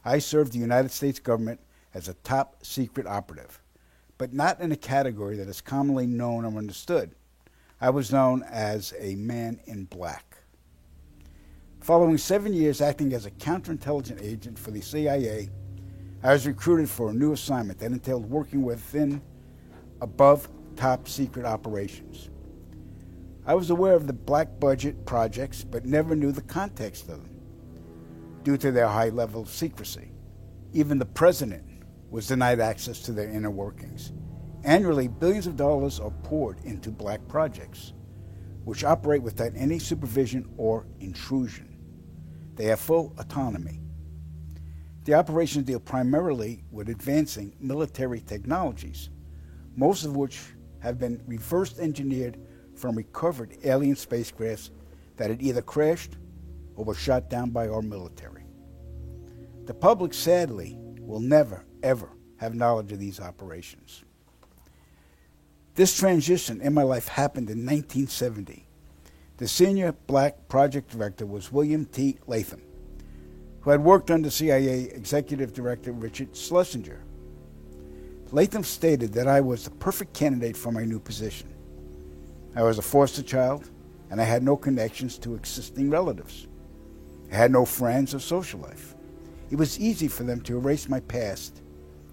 [0.02, 1.60] I served the United States government
[1.94, 3.60] as a top secret operative,
[4.18, 7.14] but not in a category that is commonly known or understood.
[7.80, 10.36] I was known as a man in black.
[11.80, 15.48] Following seven years acting as a counterintelligence agent for the CIA,
[16.22, 19.22] I was recruited for a new assignment that entailed working within
[20.02, 22.28] above top secret operations.
[23.46, 27.40] I was aware of the black budget projects, but never knew the context of them
[28.42, 30.10] due to their high level of secrecy.
[30.72, 31.64] Even the president
[32.10, 34.12] was denied access to their inner workings.
[34.64, 37.94] Annually, billions of dollars are poured into black projects,
[38.64, 41.78] which operate without any supervision or intrusion.
[42.56, 43.80] They have full autonomy.
[45.04, 49.08] The operations deal primarily with advancing military technologies,
[49.76, 50.40] most of which
[50.80, 52.38] have been reverse engineered
[52.76, 54.70] from recovered alien spacecrafts
[55.16, 56.16] that had either crashed
[56.74, 58.44] or were shot down by our military.
[59.64, 64.02] The public, sadly, will never, ever have knowledge of these operations.
[65.74, 68.66] This transition in my life happened in 1970.
[69.36, 72.18] The senior black project director was William T.
[72.26, 72.62] Latham,
[73.60, 77.00] who had worked under CIA Executive Director Richard Schlesinger.
[78.32, 81.48] Latham stated that I was the perfect candidate for my new position.
[82.54, 83.70] I was a foster child,
[84.10, 86.46] and I had no connections to existing relatives.
[87.32, 88.94] I had no friends or social life.
[89.50, 91.62] It was easy for them to erase my past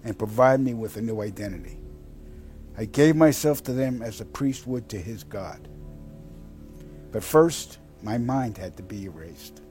[0.04, 1.78] and provide me with a new identity.
[2.76, 5.68] I gave myself to them as a priest would to his God.
[7.10, 9.62] But first, my mind had to be erased.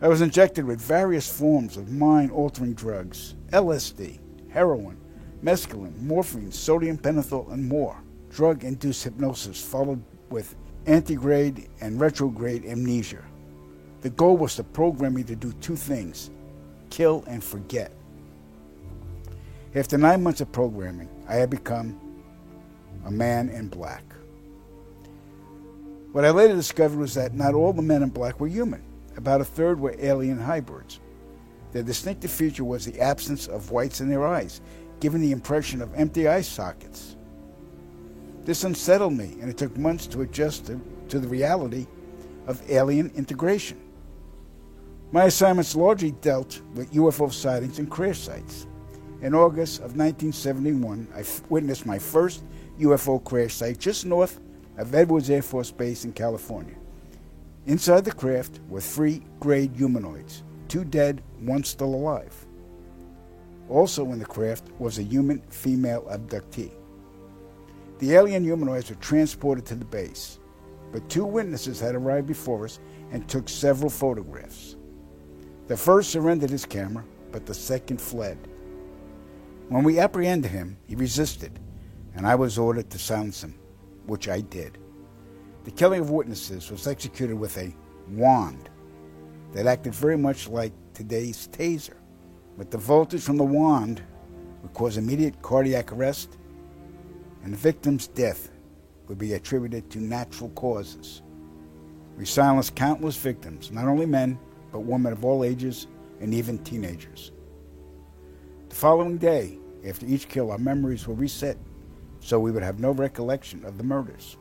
[0.00, 4.96] I was injected with various forms of mind altering drugs LSD, heroin,
[5.42, 8.02] mescaline, morphine, sodium pentothal, and more.
[8.30, 10.54] drug induced hypnosis followed with
[10.86, 13.22] antegrade and retrograde amnesia.
[14.00, 16.30] The goal was to program me to do two things
[16.90, 17.92] kill and forget.
[19.74, 22.00] After nine months of programming, I had become
[23.04, 24.02] a man in black.
[26.12, 28.82] What I later discovered was that not all the men in black were human.
[29.16, 31.00] About a third were alien hybrids.
[31.72, 34.62] Their distinctive feature was the absence of whites in their eyes,
[35.00, 37.16] giving the impression of empty eye sockets.
[38.44, 41.86] This unsettled me, and it took months to adjust to, to the reality
[42.46, 43.78] of alien integration.
[45.12, 48.66] My assignments largely dealt with UFO sightings and crash sites.
[49.20, 52.44] In August of 1971, I f- witnessed my first
[52.78, 54.38] UFO crash site just north
[54.76, 56.76] of Edwards Air Force Base in California.
[57.66, 62.46] Inside the craft were three grayed humanoids, two dead, one still alive.
[63.68, 66.70] Also in the craft was a human female abductee.
[67.98, 70.38] The alien humanoids were transported to the base,
[70.92, 72.78] but two witnesses had arrived before us
[73.10, 74.76] and took several photographs.
[75.66, 78.38] The first surrendered his camera, but the second fled.
[79.68, 81.58] When we apprehended him, he resisted,
[82.14, 83.58] and I was ordered to silence him,
[84.06, 84.78] which I did.
[85.64, 87.74] The killing of witnesses was executed with a
[88.08, 88.70] wand
[89.52, 91.96] that acted very much like today's taser.
[92.56, 94.02] But the voltage from the wand
[94.62, 96.38] would cause immediate cardiac arrest,
[97.44, 98.50] and the victim's death
[99.06, 101.22] would be attributed to natural causes.
[102.16, 104.38] We silenced countless victims, not only men,
[104.72, 105.86] but women of all ages
[106.20, 107.32] and even teenagers.
[108.68, 111.56] The following day, after each kill, our memories were reset
[112.20, 114.36] so we would have no recollection of the murders.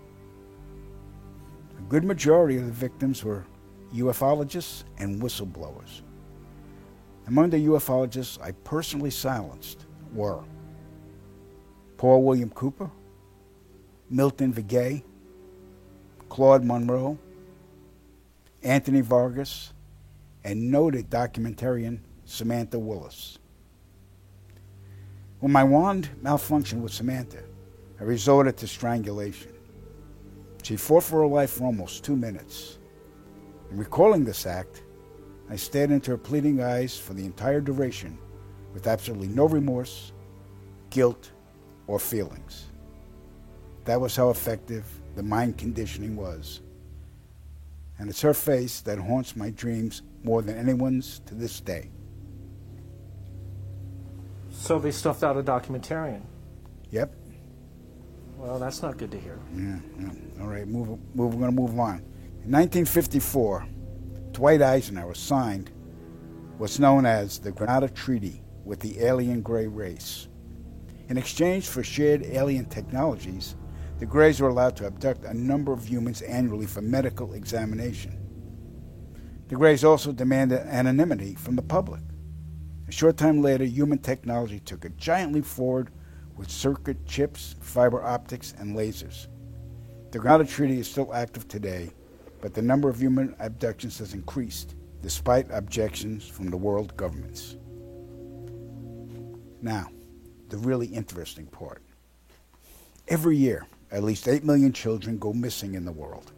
[1.78, 3.46] A good majority of the victims were
[3.94, 6.02] ufologists and whistleblowers.
[7.28, 10.44] Among the ufologists I personally silenced were
[11.98, 12.90] Paul William Cooper,
[14.10, 15.04] Milton Vigay,
[16.30, 17.18] Claude Monroe,
[18.64, 19.74] Anthony Vargas,
[20.44, 23.37] and noted documentarian Samantha Willis.
[25.40, 27.44] When my wand malfunctioned with Samantha,
[28.00, 29.54] I resorted to strangulation.
[30.64, 32.80] She fought for her life for almost two minutes.
[33.70, 34.84] In recalling this act,
[35.50, 38.18] I stared into her pleading eyes for the entire duration
[38.74, 40.12] with absolutely no remorse,
[40.90, 41.32] guilt,
[41.86, 42.66] or feelings.
[43.86, 44.86] That was how effective
[45.16, 46.62] the mind conditioning was.
[48.00, 51.92] And it's her face that haunts my dreams more than anyone's to this day.
[54.58, 56.24] So they stuffed out a documentarian.
[56.90, 57.14] Yep.
[58.38, 59.40] Well, that's not good to hear.
[59.56, 60.42] Yeah, yeah.
[60.42, 62.00] All right, move, move, we're going to move on.
[62.44, 63.68] In 1954,
[64.32, 65.72] Dwight Eisenhower signed
[66.58, 70.28] what's known as the Granada Treaty with the alien gray race.
[71.08, 73.56] In exchange for shared alien technologies,
[74.00, 78.18] the Greys were allowed to abduct a number of humans annually for medical examination.
[79.48, 82.02] The Greys also demanded anonymity from the public.
[82.88, 85.92] A short time later, human technology took a giant leap forward
[86.38, 89.28] with circuit chips, fiber optics, and lasers.
[90.12, 91.92] The Granada Treaty is still active today,
[92.40, 97.58] but the number of human abductions has increased, despite objections from the world governments.
[99.62, 99.90] Now,
[100.48, 101.82] the really interesting part.
[103.10, 106.32] Every year, at least 8 million children go missing in the world.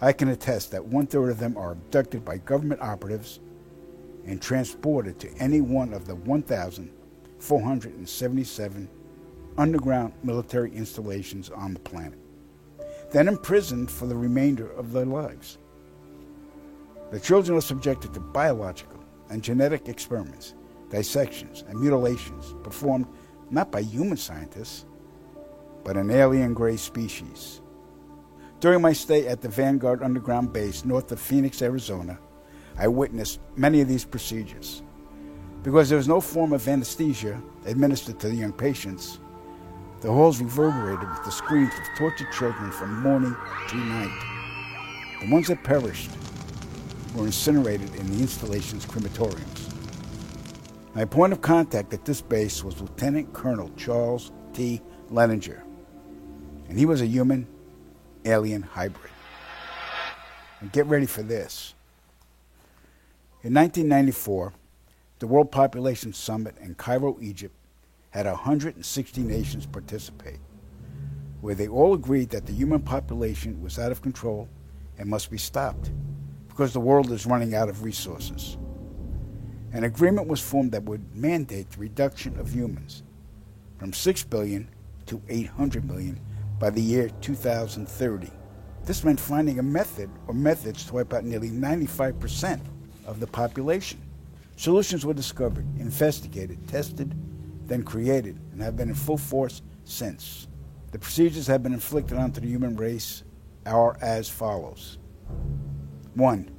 [0.00, 3.40] I can attest that one third of them are abducted by government operatives
[4.26, 8.88] and transported to any one of the 1,477
[9.58, 12.18] underground military installations on the planet,
[13.12, 15.58] then imprisoned for the remainder of their lives.
[17.10, 20.54] The children are subjected to biological and genetic experiments,
[20.90, 23.08] dissections, and mutilations performed
[23.50, 24.86] not by human scientists,
[25.82, 27.60] but an alien gray species.
[28.60, 32.18] During my stay at the Vanguard Underground Base north of Phoenix, Arizona,
[32.80, 34.82] I witnessed many of these procedures.
[35.62, 39.18] Because there was no form of anesthesia administered to the young patients,
[40.00, 43.36] the halls reverberated with the screams of tortured children from morning
[43.68, 44.18] to night.
[45.20, 46.10] The ones that perished
[47.14, 49.68] were incinerated in the installation's crematoriums.
[50.94, 54.80] My point of contact at this base was Lieutenant Colonel Charles T.
[55.10, 55.60] Leninger,
[56.70, 57.46] and he was a human
[58.24, 59.12] alien hybrid.
[60.60, 61.74] And get ready for this.
[63.42, 64.52] In 1994,
[65.18, 67.56] the World Population Summit in Cairo, Egypt,
[68.10, 70.40] had 160 nations participate,
[71.40, 74.46] where they all agreed that the human population was out of control
[74.98, 75.90] and must be stopped
[76.48, 78.58] because the world is running out of resources.
[79.72, 83.04] An agreement was formed that would mandate the reduction of humans
[83.78, 84.68] from 6 billion
[85.06, 86.20] to 800 million
[86.58, 88.28] by the year 2030.
[88.84, 92.60] This meant finding a method or methods to wipe out nearly 95%
[93.10, 94.00] of the population.
[94.56, 97.12] Solutions were discovered, investigated, tested,
[97.66, 100.46] then created, and have been in full force since.
[100.92, 103.24] The procedures have been inflicted onto the human race
[103.66, 104.98] are as follows
[106.14, 106.50] 1.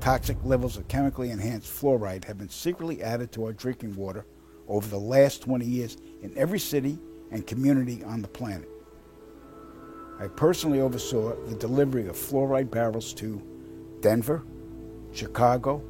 [0.00, 4.26] Toxic levels of chemically enhanced fluoride have been secretly added to our drinking water
[4.68, 6.98] over the last 20 years in every city
[7.30, 8.68] and community on the planet.
[10.18, 13.42] I personally oversaw the delivery of fluoride barrels to
[14.00, 14.44] Denver,
[15.16, 15.82] Chicago,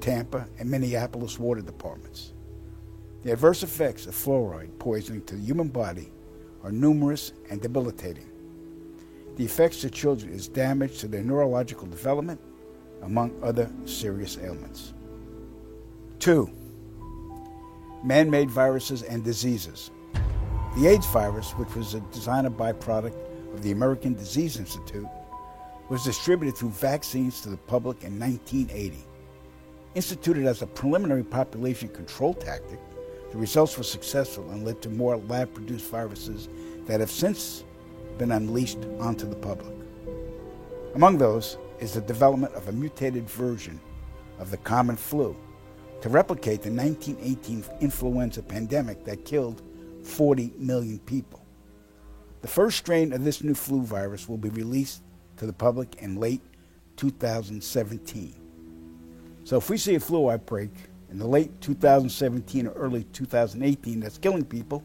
[0.00, 2.32] Tampa, and Minneapolis water departments.
[3.22, 6.10] The adverse effects of fluoride poisoning to the human body
[6.62, 8.30] are numerous and debilitating.
[9.36, 12.40] The effects to children is damage to their neurological development,
[13.02, 14.94] among other serious ailments.
[16.18, 16.50] Two,
[18.02, 19.90] man made viruses and diseases.
[20.76, 23.16] The AIDS virus, which was a designer byproduct
[23.52, 25.06] of the American Disease Institute,
[25.94, 28.98] was distributed through vaccines to the public in 1980.
[29.94, 32.80] Instituted as a preliminary population control tactic,
[33.30, 36.48] the results were successful and led to more lab produced viruses
[36.86, 37.62] that have since
[38.18, 39.72] been unleashed onto the public.
[40.96, 43.80] Among those is the development of a mutated version
[44.40, 45.36] of the common flu
[46.00, 49.62] to replicate the 1918 influenza pandemic that killed
[50.02, 51.46] 40 million people.
[52.42, 55.03] The first strain of this new flu virus will be released
[55.44, 56.40] to the public in late
[56.96, 58.34] 2017.
[59.44, 60.70] So if we see a flu outbreak
[61.10, 64.82] in the late 2017 or early 2018 that's killing people,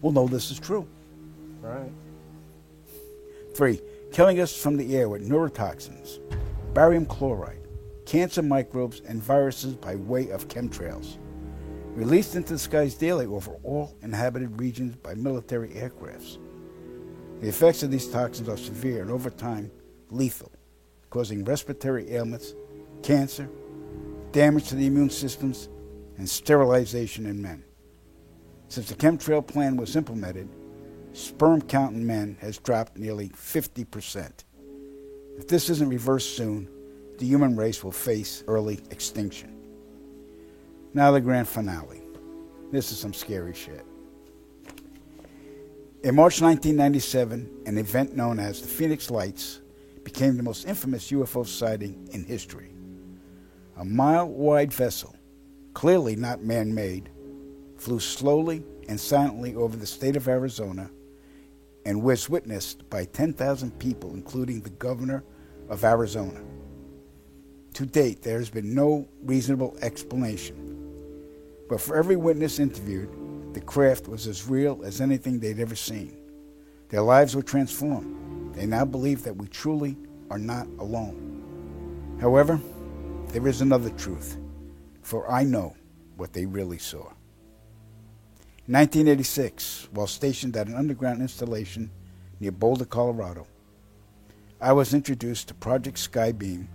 [0.00, 0.88] we'll know this is true.
[1.60, 1.92] Right.
[3.54, 3.80] Three,
[4.10, 6.18] killing us from the air with neurotoxins,
[6.74, 7.60] barium chloride,
[8.04, 11.18] cancer microbes, and viruses by way of chemtrails.
[11.94, 16.38] Released into the skies daily over all inhabited regions by military aircrafts.
[17.40, 19.70] The effects of these toxins are severe and over time
[20.12, 20.52] lethal,
[21.10, 22.54] causing respiratory ailments,
[23.02, 23.48] cancer,
[24.32, 25.68] damage to the immune systems,
[26.18, 27.64] and sterilization in men.
[28.68, 30.48] Since the chemtrail plan was implemented,
[31.12, 34.44] sperm count in men has dropped nearly 50%.
[35.38, 36.68] If this isn't reversed soon,
[37.18, 39.58] the human race will face early extinction.
[40.94, 42.02] Now, the grand finale.
[42.70, 43.84] This is some scary shit.
[46.02, 49.60] In March 1997, an event known as the Phoenix Lights
[50.04, 52.74] became the most infamous UFO sighting in history.
[53.76, 55.16] A mile wide vessel,
[55.74, 57.10] clearly not man made,
[57.76, 60.90] flew slowly and silently over the state of Arizona
[61.84, 65.24] and was witnessed by 10,000 people, including the governor
[65.68, 66.40] of Arizona.
[67.74, 70.68] To date, there has been no reasonable explanation.
[71.68, 76.18] But for every witness interviewed, the craft was as real as anything they'd ever seen.
[76.90, 78.21] Their lives were transformed.
[78.52, 79.96] They now believe that we truly
[80.30, 82.18] are not alone.
[82.20, 82.60] However,
[83.28, 84.36] there is another truth,
[85.02, 85.74] for I know
[86.16, 87.12] what they really saw.
[88.68, 91.90] In 1986, while stationed at an underground installation
[92.38, 93.46] near Boulder, Colorado,
[94.60, 96.66] I was introduced to Project Skybeam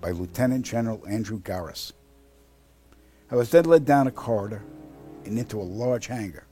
[0.00, 1.92] by Lieutenant General Andrew Garris.
[3.30, 4.62] I was then led down a corridor
[5.24, 6.44] and into a large hangar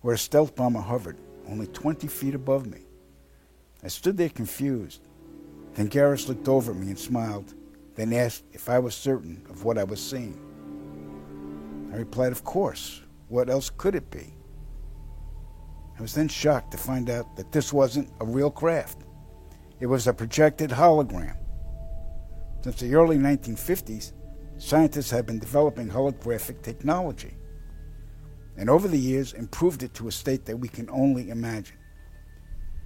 [0.00, 2.80] where a stealth bomber hovered only 20 feet above me.
[3.82, 5.08] I stood there confused.
[5.74, 7.54] Then Garris looked over at me and smiled,
[7.94, 10.38] then asked if I was certain of what I was seeing.
[11.92, 13.02] I replied, Of course.
[13.28, 14.34] What else could it be?
[15.96, 19.04] I was then shocked to find out that this wasn't a real craft.
[19.78, 21.36] It was a projected hologram.
[22.62, 24.12] Since the early 1950s,
[24.58, 27.36] scientists have been developing holographic technology,
[28.56, 31.76] and over the years improved it to a state that we can only imagine.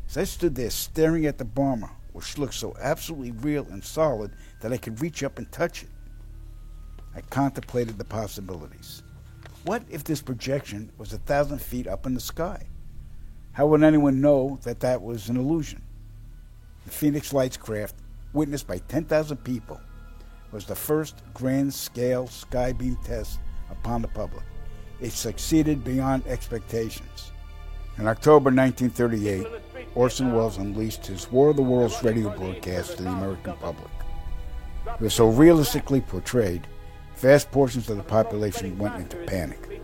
[0.09, 4.33] As I stood there staring at the bomber, which looked so absolutely real and solid
[4.61, 5.89] that I could reach up and touch it,
[7.15, 9.03] I contemplated the possibilities.
[9.65, 12.67] What if this projection was a thousand feet up in the sky?
[13.53, 15.83] How would anyone know that that was an illusion?
[16.85, 17.95] The Phoenix Lights craft,
[18.33, 19.81] witnessed by 10,000 people,
[20.53, 23.41] was the first grand scale skybeam test
[23.71, 24.45] upon the public.
[25.01, 27.33] It succeeded beyond expectations.
[27.97, 29.47] In October 1938,
[29.95, 33.91] Orson Welles unleashed his War of the Worlds radio broadcast to the American public.
[34.87, 36.67] It was so realistically portrayed
[37.17, 39.81] Vast portions of the population went into panic.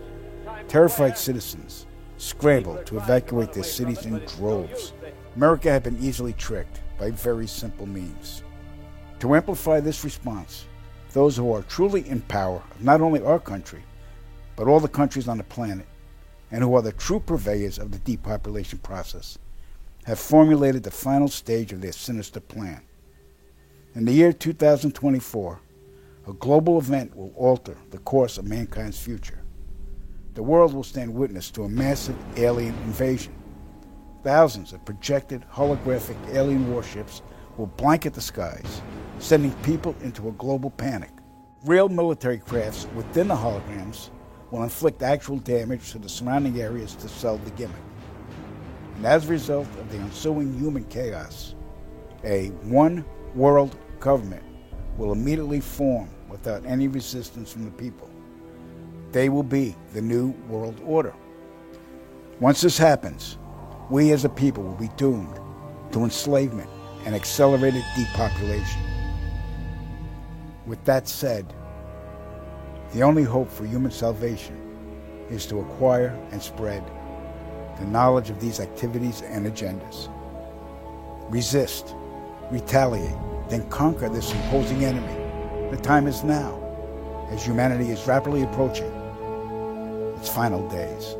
[0.67, 1.87] Terrified citizens
[2.17, 4.93] scrambled to evacuate their cities in droves.
[5.35, 8.43] America had been easily tricked by very simple means.
[9.19, 10.65] To amplify this response,
[11.13, 13.83] those who are truly in power of not only our country,
[14.55, 15.87] but all the countries on the planet,
[16.51, 19.37] and who are the true purveyors of the depopulation process,
[20.05, 22.81] have formulated the final stage of their sinister plan.
[23.93, 25.59] In the year 2024,
[26.27, 29.43] a global event will alter the course of mankind's future.
[30.33, 33.33] The world will stand witness to a massive alien invasion.
[34.23, 37.21] Thousands of projected holographic alien warships
[37.57, 38.81] will blanket the skies,
[39.19, 41.11] sending people into a global panic.
[41.65, 44.09] Real military crafts within the holograms
[44.51, 47.75] will inflict actual damage to the surrounding areas to sell the gimmick.
[49.01, 51.55] And as a result of the ensuing human chaos,
[52.23, 54.43] a one world government
[54.95, 58.07] will immediately form without any resistance from the people.
[59.11, 61.15] They will be the new world order.
[62.39, 63.39] Once this happens,
[63.89, 65.39] we as a people will be doomed
[65.93, 66.69] to enslavement
[67.03, 68.83] and accelerated depopulation.
[70.67, 71.51] With that said,
[72.93, 74.61] the only hope for human salvation
[75.31, 76.83] is to acquire and spread
[77.81, 80.07] the knowledge of these activities and agendas.
[81.29, 81.95] Resist,
[82.51, 83.15] retaliate,
[83.49, 85.17] then conquer this imposing enemy.
[85.71, 86.59] The time is now,
[87.31, 88.91] as humanity is rapidly approaching
[90.17, 91.15] its final days.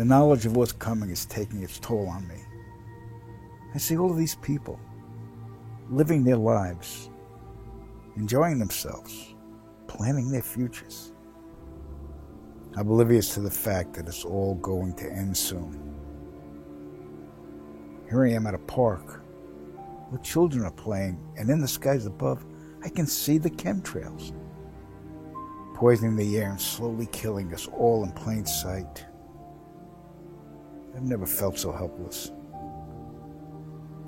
[0.00, 2.42] The knowledge of what's coming is taking its toll on me.
[3.74, 4.80] I see all of these people
[5.90, 7.10] living their lives,
[8.16, 9.34] enjoying themselves,
[9.88, 11.12] planning their futures.
[12.78, 15.94] Oblivious to the fact that it's all going to end soon.
[18.08, 19.22] Here I am at a park
[20.08, 22.46] where children are playing, and in the skies above,
[22.82, 24.32] I can see the chemtrails
[25.74, 29.04] poisoning the air and slowly killing us all in plain sight.
[30.94, 32.30] I've never felt so helpless.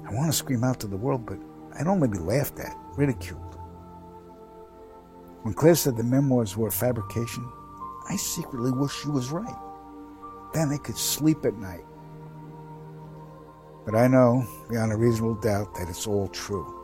[0.09, 1.39] I want to scream out to the world, but
[1.79, 3.57] I'd only be laughed at, ridiculed.
[5.43, 7.51] When Claire said the memoirs were a fabrication,
[8.09, 9.57] I secretly wished she was right.
[10.53, 11.85] Then I could sleep at night.
[13.85, 16.79] But I know, beyond a reasonable doubt, that it's all true.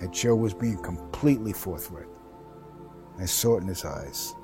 [0.00, 2.08] That Joe was being completely forthright.
[3.18, 4.34] I saw it in his eyes.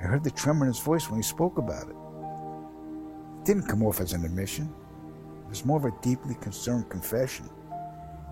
[0.00, 1.96] I heard the tremor in his voice when he spoke about it.
[3.48, 4.70] Didn't come off as an admission.
[5.46, 7.48] It was more of a deeply concerned confession.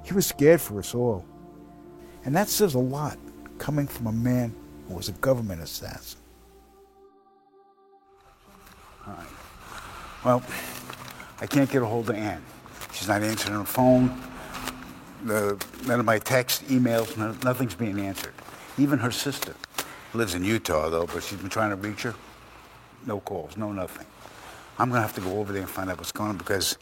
[0.05, 1.25] He was scared for us all.
[2.27, 3.17] And that says a lot
[3.57, 4.55] coming from a man
[4.87, 6.21] who was a government assassin.
[9.07, 9.27] All right.
[10.23, 10.43] Well,
[11.41, 12.43] I can't get a hold of Ann.
[12.93, 14.21] She's not answering her phone.
[15.25, 18.35] The, none of my texts, emails, no, nothing's being answered.
[18.77, 19.55] Even her sister
[20.12, 22.14] lives in Utah, though, but she's been trying to reach her.
[23.07, 24.07] No calls, no nothing.
[24.79, 26.77] I'm going to have to go over there and find out what's going on because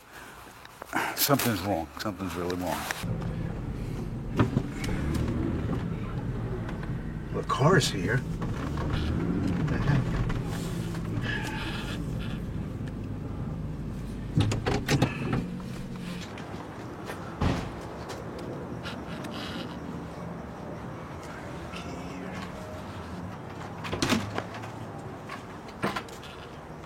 [1.15, 1.87] something's wrong.
[2.01, 2.77] Something's really wrong.
[7.35, 8.17] The car's here.
[8.17, 10.01] What the heck?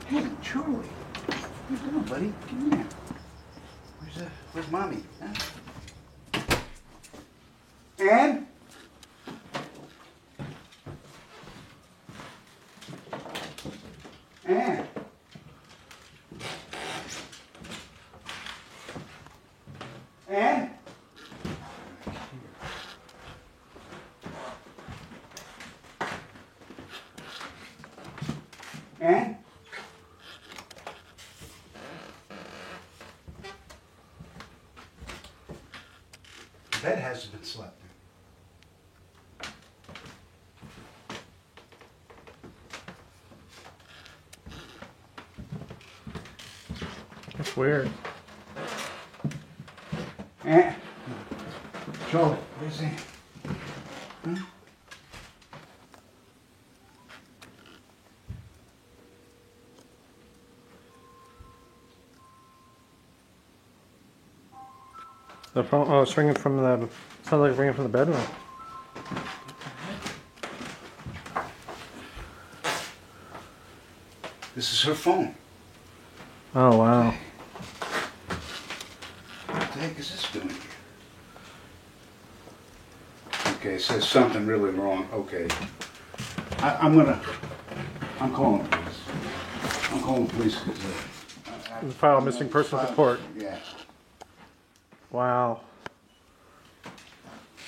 [0.06, 0.74] Hey, Charlie.
[0.74, 2.32] What you doing, buddy?
[2.48, 2.86] Come here.
[4.00, 5.02] Where's, uh, where's mommy?
[5.20, 5.32] Huh?
[8.00, 8.46] Ann?
[14.46, 14.88] Ann?
[20.30, 20.70] Ann?
[29.00, 29.36] Ann?
[36.80, 37.88] Bed hasn't been slept in.
[47.58, 47.90] That's weird.
[50.44, 50.76] Ann?
[52.08, 52.96] Charlie, where's Ann?
[54.22, 54.34] Hmm?
[65.54, 66.88] The phone, oh, it's ringing from the.
[67.24, 68.22] Sounds like it's ringing from the bedroom.
[74.54, 75.34] This is her phone.
[76.54, 77.14] Oh wow.
[79.78, 80.58] What the heck is this doing here?
[83.54, 85.08] Okay, it says something really wrong.
[85.12, 85.46] Okay.
[86.58, 87.22] I, I'm gonna,
[88.18, 89.00] I'm calling police.
[89.92, 91.90] I'm calling police because, uh.
[91.92, 93.20] File missing persons report.
[93.36, 93.56] Yeah.
[95.12, 95.60] Wow.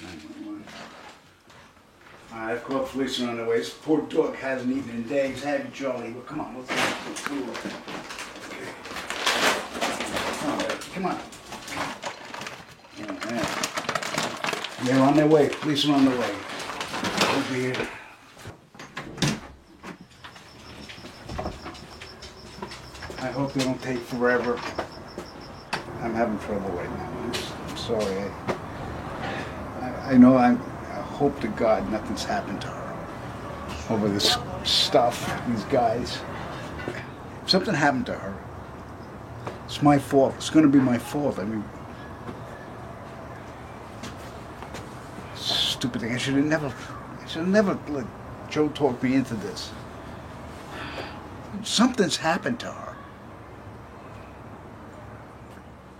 [0.02, 0.64] 911.
[2.32, 3.58] All right, I've called police on their way.
[3.58, 5.44] This poor dog hasn't eaten in days.
[5.44, 6.10] Have you, Charlie?
[6.10, 6.70] Well, come on, let's,
[7.28, 7.36] go.
[7.36, 7.70] Okay.
[10.40, 10.60] Come on,
[10.92, 11.20] come on.
[13.00, 13.70] Yeah, yeah.
[14.84, 15.48] They're on their way.
[15.50, 16.30] Police are on their way.
[16.30, 17.88] Over here.
[23.18, 24.58] I hope they don't take forever.
[26.00, 27.10] I'm having trouble right now.
[27.10, 27.32] I'm,
[27.68, 28.16] I'm sorry.
[28.16, 28.30] I,
[29.80, 32.90] I, I know I'm, I hope to God nothing's happened to her
[33.90, 36.20] over this stuff, these guys.
[37.42, 38.34] If something happened to her,
[39.66, 40.34] it's my fault.
[40.36, 41.38] It's going to be my fault.
[41.38, 41.64] I mean,
[45.80, 46.12] stupid thing.
[46.12, 48.04] I should have never, I should have never let
[48.50, 49.70] Joe talk me into this.
[51.62, 52.96] Something's happened to her.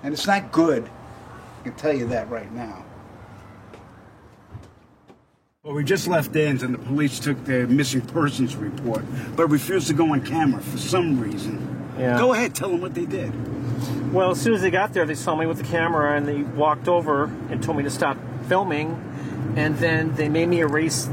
[0.03, 0.89] And it's not good.
[1.61, 2.85] I can tell you that right now.
[5.62, 9.05] Well, we just left Dan's and the police took the missing persons report,
[9.35, 11.93] but refused to go on camera for some reason.
[11.99, 12.18] Yeah.
[12.18, 13.33] Go ahead, tell them what they did.
[14.12, 16.43] Well, as soon as they got there, they saw me with the camera and they
[16.43, 19.10] walked over and told me to stop filming.
[19.57, 21.09] And then they made me erase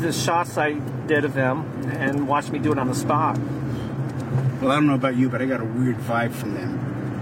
[0.00, 0.74] the shots I
[1.06, 3.38] did of them and watched me do it on the spot.
[4.60, 6.78] Well, I don't know about you, but I got a weird vibe from them.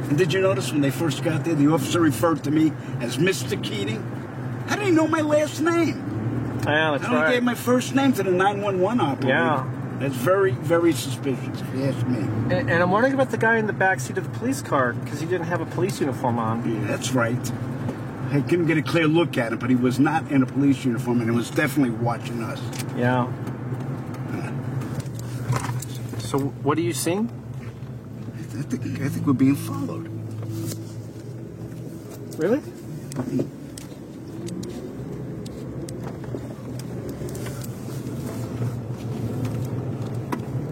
[0.09, 3.17] And did you notice when they first got there, the officer referred to me as
[3.17, 3.63] Mr.
[3.63, 4.03] Keating?
[4.69, 6.61] How did he know my last name?
[6.67, 7.33] Yeah, that's I only right.
[7.35, 9.29] gave my first name to the 911 operator.
[9.29, 9.71] Yeah.
[9.99, 12.21] That's very, very suspicious, if you ask me.
[12.55, 14.93] And, and I'm wondering about the guy in the back seat of the police car
[14.93, 16.71] because he didn't have a police uniform on.
[16.71, 17.53] Yeah, that's right.
[18.31, 20.85] I couldn't get a clear look at him, but he was not in a police
[20.85, 22.61] uniform and he was definitely watching us.
[22.97, 23.27] Yeah.
[26.19, 27.31] So what are you seeing?
[28.37, 30.11] I think, I think we're being followed.
[32.37, 32.61] Really?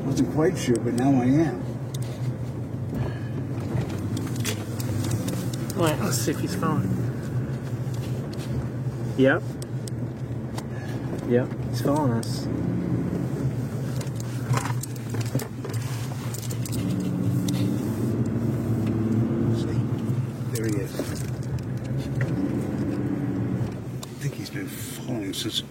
[0.05, 1.63] Wasn't quite sure, but now I am.
[5.77, 7.06] All right, let's see if he's following.
[9.19, 9.43] Yep.
[11.29, 12.41] Yep, he's following us.
[19.57, 19.81] See?
[20.53, 21.01] There he is.
[24.03, 25.63] I think he's been following since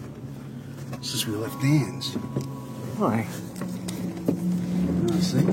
[1.01, 2.15] since we left Dan's.
[2.97, 3.27] Why?
[5.21, 5.45] See?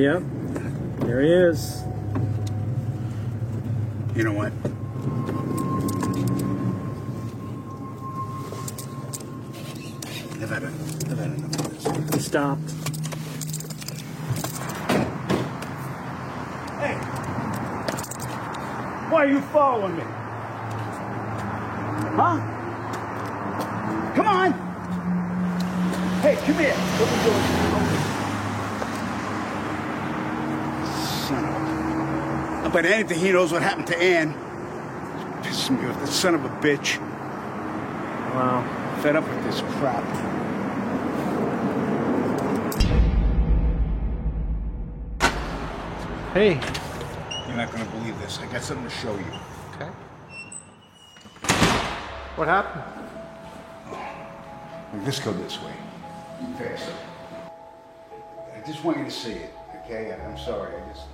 [0.00, 0.22] Yep.
[1.00, 1.84] There he is.
[4.16, 4.52] You know what?
[10.42, 12.14] I've had, a, I've had enough of this.
[12.14, 12.70] He stopped.
[16.78, 16.96] Hey!
[19.08, 20.02] Why are you following me?
[22.16, 22.38] Huh?
[24.14, 24.52] Come on!
[26.22, 26.74] Hey, come here!
[27.00, 27.40] Open the door.
[30.96, 32.66] Son of a...
[32.66, 34.34] I bet anything he knows what happened to Ann.
[35.42, 36.98] Pissing me off, that son of a bitch.
[38.34, 38.64] Wow.
[39.02, 40.02] Fed up with this crap.
[46.32, 46.81] Hey.
[47.72, 48.38] You're not gonna believe this.
[48.38, 49.24] I got something to show you.
[49.74, 49.90] Okay.
[52.36, 52.84] What happened?
[55.04, 55.72] Let's go this way.
[56.58, 56.92] Faster.
[58.54, 59.54] I just want you to see it,
[59.84, 60.12] okay?
[60.12, 61.06] I'm sorry, I just.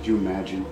[0.00, 0.64] Could you imagine?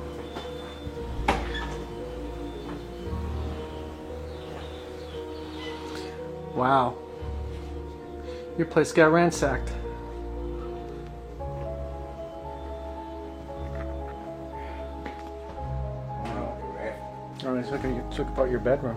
[6.55, 6.97] Wow.
[8.57, 9.71] Your place got ransacked.
[16.25, 16.57] Oh,
[17.45, 18.97] right, so you took apart your bedroom.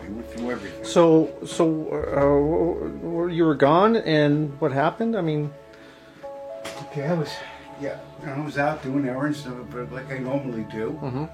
[0.00, 0.84] I went through everything.
[0.84, 1.66] So, so
[3.02, 5.16] uh, you were gone, and what happened?
[5.16, 5.52] I mean,
[6.92, 7.30] Okay, I was,
[7.80, 10.98] yeah, I was out doing errands, but like I normally do.
[11.02, 11.28] Mhm.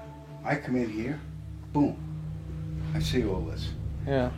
[0.45, 1.19] I come in here,
[1.73, 1.97] boom,
[2.95, 3.69] I see all this.
[4.07, 4.29] yeah.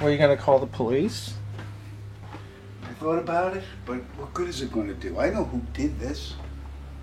[0.00, 1.32] Well, you gonna call the police?
[2.82, 5.18] I thought about it, but what good is it going to do?
[5.18, 6.34] I know who did this.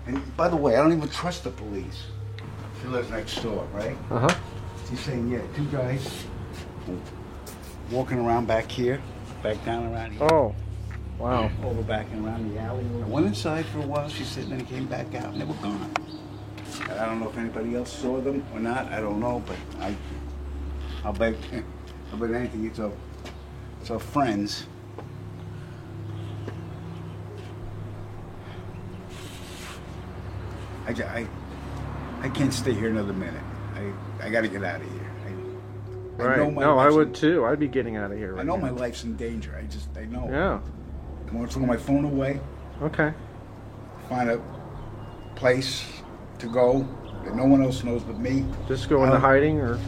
[0.06, 2.04] And by the way, I don't even trust the police.
[2.80, 3.96] She lives next door, right?
[4.10, 4.34] Uh huh.
[4.88, 6.24] She's saying, yeah, two guys
[7.90, 9.00] walking around back here,
[9.42, 10.28] back down around here.
[10.30, 10.54] Oh,
[11.18, 11.50] wow.
[11.64, 12.84] Over back and around the alley.
[13.02, 15.44] I went inside for a while, she said, and then came back out, and they
[15.44, 15.90] were gone.
[16.82, 19.56] And I don't know if anybody else saw them or not, I don't know, but
[19.80, 19.96] I,
[21.04, 21.34] I'll bet,
[22.12, 22.92] I'll bet anything, it's our,
[23.80, 24.66] it's our friends.
[30.86, 31.26] I, I,
[32.22, 33.42] I can't stay here another minute.
[33.74, 33.92] I,
[34.26, 35.10] I gotta get out of here.
[35.24, 35.28] I,
[36.22, 36.54] I know Right.
[36.54, 37.44] my No, I would in- too.
[37.44, 38.62] I'd be getting out of here right I know now.
[38.62, 39.54] my life's in danger.
[39.58, 40.28] I just, I know.
[40.30, 40.60] Yeah.
[41.28, 42.40] I want to throw my phone away,
[42.82, 43.12] Okay.
[44.08, 44.40] find a
[45.34, 45.84] place
[46.38, 46.86] to go
[47.24, 48.44] that no one else knows but me.
[48.68, 49.78] Just go into Uh, hiding or.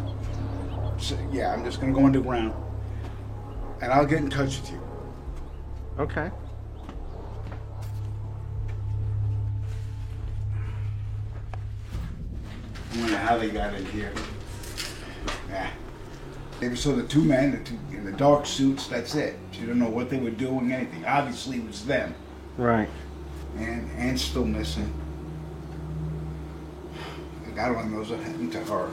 [1.30, 2.52] Yeah, I'm just gonna go underground,
[3.80, 4.80] and I'll get in touch with you.
[6.00, 6.30] Okay.
[12.94, 14.12] I wonder how they got in here.
[15.48, 15.70] Yeah.
[16.60, 18.88] They saw the two men the two, in the dark suits.
[18.88, 19.36] That's it.
[19.52, 21.04] She didn't know what they were doing, anything.
[21.04, 22.14] Obviously, it was them.
[22.56, 22.88] Right.
[23.56, 24.92] And Ann's still missing.
[27.58, 28.88] God only knows what happened to her.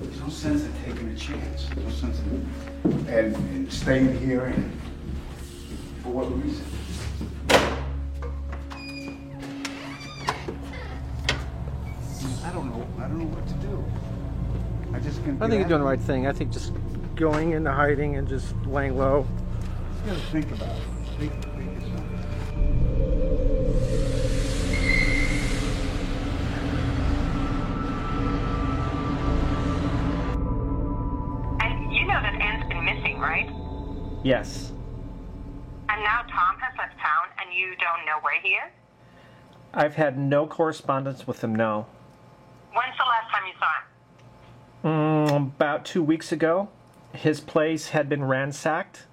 [0.00, 1.68] There's no sense in taking a chance.
[1.76, 2.48] No sense in
[3.06, 4.72] and, and staying here and
[6.02, 6.64] for what reason?
[13.12, 13.36] Don't know.
[13.36, 13.84] I what to do.
[14.94, 15.42] I just can.
[15.42, 16.26] I think you're doing the right thing.
[16.26, 16.72] I think just
[17.16, 19.26] going into hiding and just laying low.
[20.04, 20.82] You gotta think about it.
[21.18, 22.18] Think, think of something.
[31.60, 33.50] And you know that Anne's been missing, right?
[34.24, 34.72] Yes.
[35.88, 38.72] And now Tom has left town and you don't know where he is?
[39.74, 41.86] I've had no correspondence with him, no.
[42.74, 43.84] When's the last time you saw him?
[44.84, 46.68] Mm, about two weeks ago,
[47.12, 49.06] his place had been ransacked.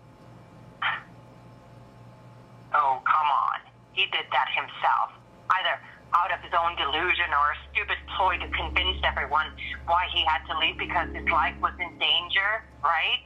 [2.73, 3.59] Oh, come on.
[3.93, 5.11] He did that himself.
[5.49, 5.79] Either
[6.13, 9.47] out of his own delusion or a stupid ploy to convince everyone
[9.85, 13.23] why he had to leave because his life was in danger, right?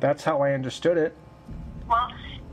[0.00, 1.14] That's how I understood it.
[1.88, 2.08] Well,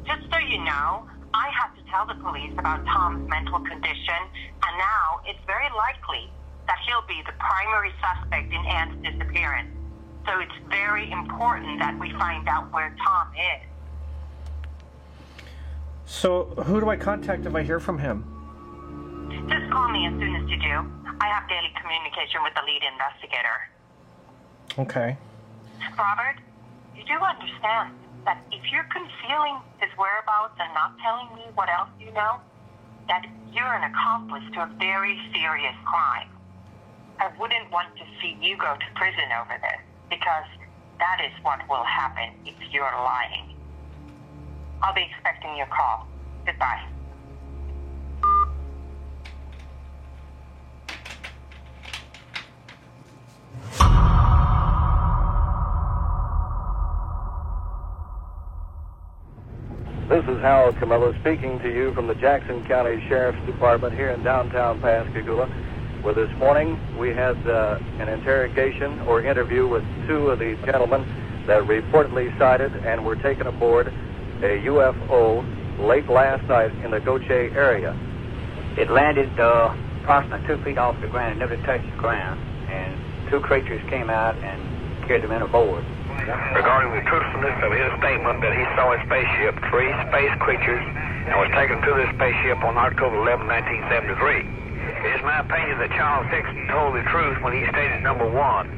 [0.06, 4.22] just so you know, I had to tell the police about Tom's mental condition,
[4.64, 6.30] and now it's very likely
[6.72, 9.68] that he'll be the primary suspect in Anne's disappearance.
[10.26, 13.68] So it's very important that we find out where Tom is.
[16.06, 18.24] So, who do I contact if I hear from him?
[19.50, 20.76] Just call me as soon as you do.
[21.20, 23.58] I have daily communication with the lead investigator.
[24.80, 25.18] Okay.
[25.98, 26.40] Robert,
[26.96, 31.90] you do understand that if you're concealing his whereabouts and not telling me what else
[32.00, 32.40] you know,
[33.08, 36.30] that you're an accomplice to a very serious crime.
[37.22, 40.46] I wouldn't want to see you go to prison over this, because
[40.98, 43.56] that is what will happen if you're lying.
[44.82, 46.08] I'll be expecting your call.
[46.48, 46.82] Goodbye.
[60.10, 64.24] This is Howard Camilla speaking to you from the Jackson County Sheriff's Department here in
[64.24, 65.48] downtown Pascagoula,
[66.02, 71.06] where this morning we had uh, an interrogation or interview with two of the gentlemen
[71.46, 73.88] that reportedly sighted and were taken aboard
[74.42, 75.46] a UFO
[75.80, 77.96] late last night in the Gautier area.
[78.78, 81.38] It landed uh, approximately two feet off the ground.
[81.38, 82.40] It never touched the ground.
[82.70, 85.86] And two creatures came out and carried them in aboard.
[86.58, 90.82] regarding the truthfulness of his statement that he saw a spaceship, three space creatures,
[91.30, 94.62] and was taken to this spaceship on October 11, 1973.
[95.02, 98.70] It is my opinion that Charles Hickson told the truth when he stated, number one,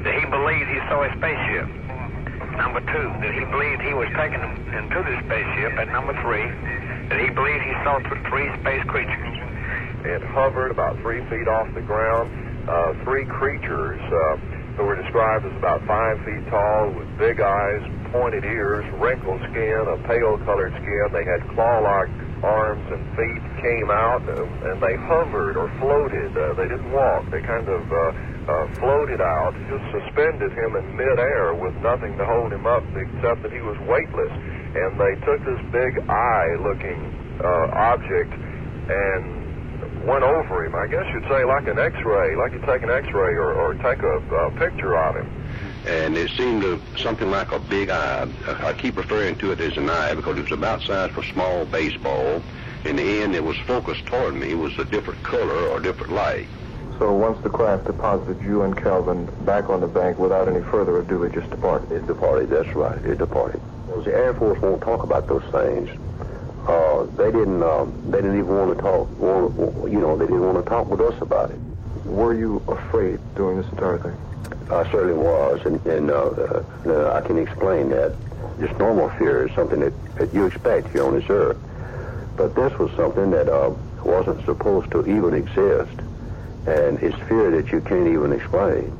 [0.00, 1.68] that he believed he saw a spaceship.
[2.56, 4.40] Number two, that he believed he was taken
[4.72, 5.76] into this spaceship.
[5.76, 6.48] And number three,
[7.12, 8.00] that he believed he saw
[8.32, 9.32] three space creatures.
[10.08, 12.32] It hovered about three feet off the ground.
[12.64, 14.36] Uh, three creatures uh,
[14.80, 19.84] who were described as about five feet tall with big eyes, pointed ears, wrinkled skin,
[19.92, 21.04] a pale colored skin.
[21.12, 22.08] They had claw-like
[22.44, 26.36] arms and feet, came out, uh, and they hovered or floated.
[26.36, 27.24] Uh, they didn't walk.
[27.30, 28.12] They kind of uh,
[28.52, 33.42] uh, floated out, just suspended him in midair with nothing to hold him up except
[33.42, 34.32] that he was weightless.
[34.76, 37.00] And they took this big eye-looking
[37.40, 40.74] uh, object and went over him.
[40.74, 44.02] I guess you'd say like an X-ray, like you take an X-ray or, or take
[44.04, 45.28] a, a picture of him.
[45.86, 48.28] And it seemed to something like a big eye.
[48.46, 51.32] I keep referring to it as an eye because it was about size for a
[51.32, 52.42] small baseball.
[52.84, 54.50] In the end, it was focused toward me.
[54.52, 56.46] It was a different color or different light.
[56.98, 61.00] So once the craft deposited you and Calvin back on the bank without any further
[61.00, 61.90] ado, it just departed?
[61.90, 62.98] It departed, that's right.
[63.04, 63.60] It departed.
[64.04, 65.88] The Air Force won't talk about those things.
[66.66, 67.62] Uh, they didn't.
[67.62, 69.08] Uh, they didn't even want to talk.
[69.18, 71.58] Want, you know, they didn't want to talk with us about it.
[72.04, 74.16] Were you afraid during this entire thing?
[74.70, 78.14] I certainly was, and, and uh, uh, I can explain that.
[78.60, 81.58] Just normal fear is something that, that you expect here on this earth.
[82.36, 83.74] But this was something that uh,
[84.04, 85.98] wasn't supposed to even exist,
[86.66, 88.96] and it's fear that you can't even explain.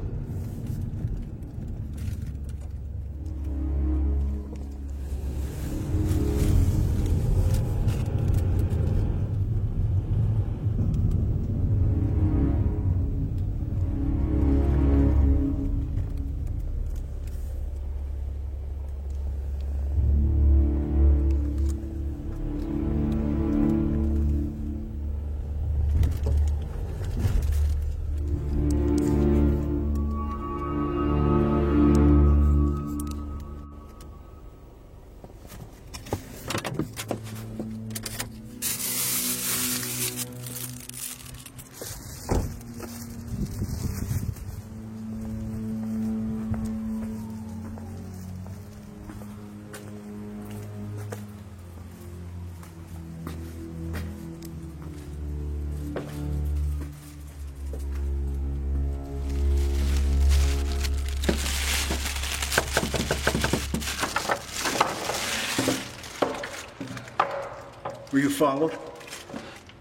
[68.14, 68.78] Were you followed?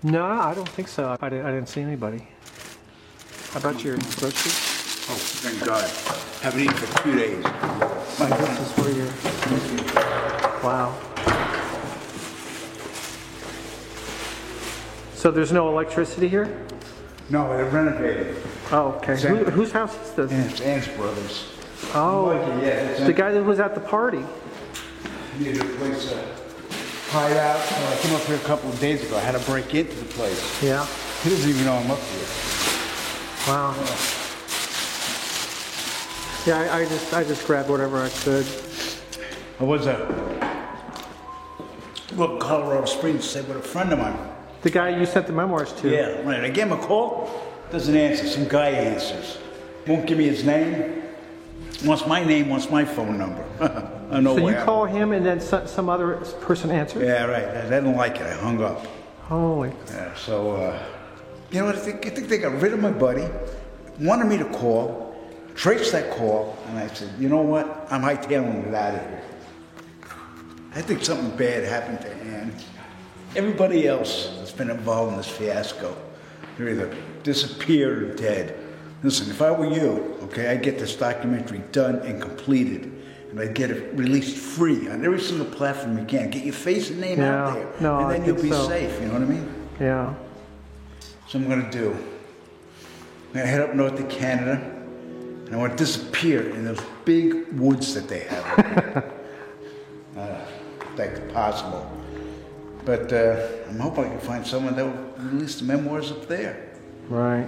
[0.01, 1.15] No, I don't think so.
[1.21, 2.27] I didn't, I didn't see anybody.
[3.51, 5.05] How about your groceries?
[5.07, 5.87] Oh, thank God.
[6.41, 7.43] Haven't eaten for two days.
[7.43, 8.25] My
[8.59, 9.05] is where you're.
[10.63, 10.97] Wow.
[15.13, 16.65] So there's no electricity here?
[17.29, 18.35] No, they're renovating.
[18.71, 19.15] Oh, okay.
[19.15, 20.31] Who, whose house is this?
[20.31, 21.51] It's Ann's brothers.
[21.93, 22.31] Oh,
[22.63, 24.25] Yeah, it's the guy that was at the party.
[25.37, 26.42] Needed a place to
[27.15, 27.71] out.
[27.71, 29.17] Well, I came up here a couple of days ago.
[29.17, 30.63] I had to break into the place.
[30.63, 30.85] Yeah.
[31.21, 32.27] He doesn't even know I'm up here.
[33.47, 33.73] Wow.
[36.45, 38.45] Yeah, I, I just I just grabbed whatever I could.
[39.59, 40.23] I was a
[42.15, 44.17] well, Colorado Springs, said with a friend of mine.
[44.61, 45.89] The guy you sent the memoirs to.
[45.89, 46.43] Yeah, right.
[46.43, 47.29] I gave him a call.
[47.71, 48.27] Doesn't answer.
[48.27, 49.37] Some guy answers.
[49.87, 51.03] Won't give me his name.
[51.85, 52.49] Wants my name.
[52.49, 53.43] Wants my phone number.
[54.13, 54.35] I know.
[54.35, 54.63] So you where.
[54.63, 57.03] call him and then so- some other person answers?
[57.03, 57.45] Yeah, right.
[57.45, 58.23] I didn't like it.
[58.23, 58.85] I hung up.
[59.23, 59.71] Holy.
[59.87, 60.83] Yeah, so, uh,
[61.51, 61.75] you know what?
[61.75, 63.25] I think, I think they got rid of my buddy,
[63.99, 65.15] wanted me to call,
[65.55, 67.87] traced that call, and I said, you know what?
[67.89, 69.21] I'm hightailing it out of here.
[70.75, 72.53] I think something bad happened to Ann.
[73.35, 75.95] Everybody else that's been involved in this fiasco,
[76.57, 78.57] they're either disappeared or dead.
[79.03, 82.91] Listen, if I were you, okay, I'd get this documentary done and completed,
[83.33, 86.29] and I'd get it released free on every single platform you can.
[86.29, 88.67] Get your face and name out there, no, and I then you'll be so.
[88.67, 89.01] safe.
[89.01, 89.67] You know what I mean?
[89.79, 90.13] Yeah.
[91.27, 91.93] So I'm gonna do.
[93.29, 94.61] I'm gonna head up north to Canada,
[95.47, 99.03] and I want to disappear in those big woods that they have.
[100.17, 100.45] uh,
[100.95, 101.91] that's possible.
[102.85, 106.69] But uh, I'm hoping I can find someone that will release the memoirs up there.
[107.09, 107.47] Right.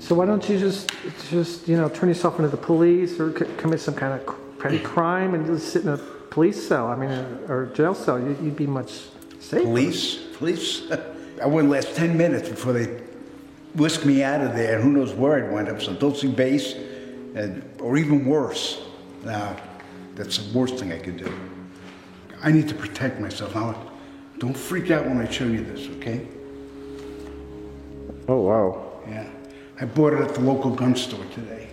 [0.00, 0.90] So why don't you just
[1.30, 4.26] just you know turn yourself into the police or c- commit some kind of
[4.68, 6.86] cr- petty crime and just sit in a police cell?
[6.88, 8.18] I mean, uh, or jail cell.
[8.18, 8.92] You- You'd be much
[9.40, 9.64] safer.
[9.64, 10.16] Police?
[10.36, 10.82] Police?
[11.42, 13.02] I wouldn't last 10 minutes before they
[13.74, 16.72] whisk me out of there, who knows where I'd wind up, some Dulce base,
[17.34, 18.82] and, or even worse.
[19.22, 19.56] Now,
[20.14, 21.30] that's the worst thing I could do.
[22.42, 23.54] I need to protect myself.
[23.54, 23.90] Now,
[24.38, 26.26] don't freak out when I show you this, okay?
[28.28, 29.00] Oh wow.
[29.08, 29.28] Yeah.
[29.80, 31.68] I bought it at the local gun store today.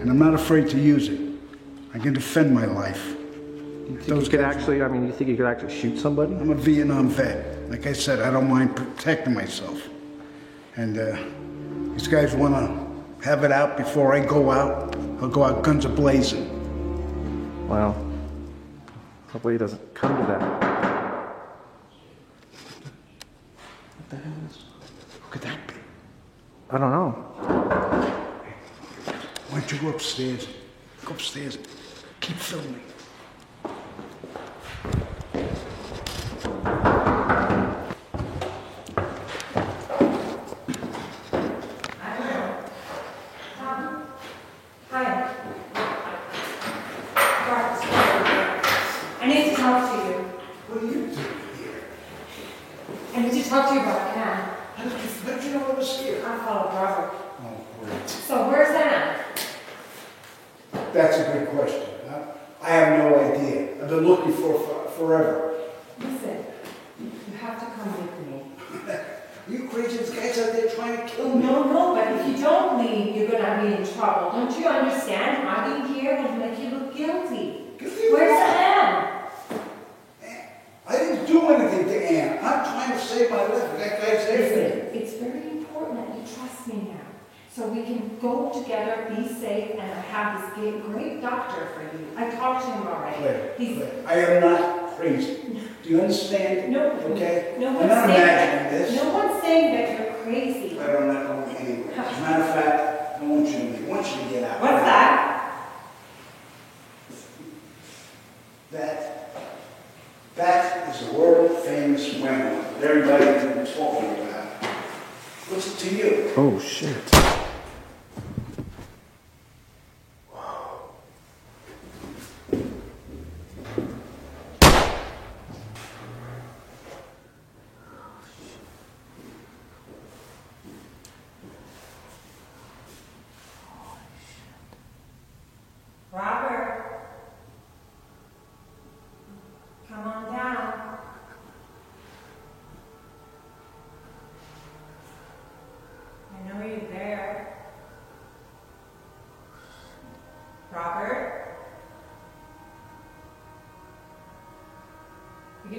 [0.00, 1.20] And I'm not afraid to use it.
[1.92, 3.16] I can defend my life.
[3.88, 4.82] You think you could actually?
[4.82, 6.32] I mean, you think you could actually shoot somebody?
[6.34, 7.68] I'm a Vietnam vet.
[7.68, 9.88] Like I said, I don't mind protecting myself.
[10.76, 11.18] And uh,
[11.92, 14.96] these guys want to have it out before I go out.
[15.20, 16.48] I'll go out guns a-blazing.
[17.68, 17.94] Wow.
[19.28, 20.40] Hopefully, it doesn't come to that.
[23.98, 24.56] What the hell is?
[25.20, 25.74] Who could that be?
[26.70, 27.89] I don't know.
[29.60, 30.48] Why don't you go upstairs?
[31.04, 31.58] Go upstairs.
[32.20, 32.80] Keep filming.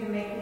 [0.02, 0.40] You make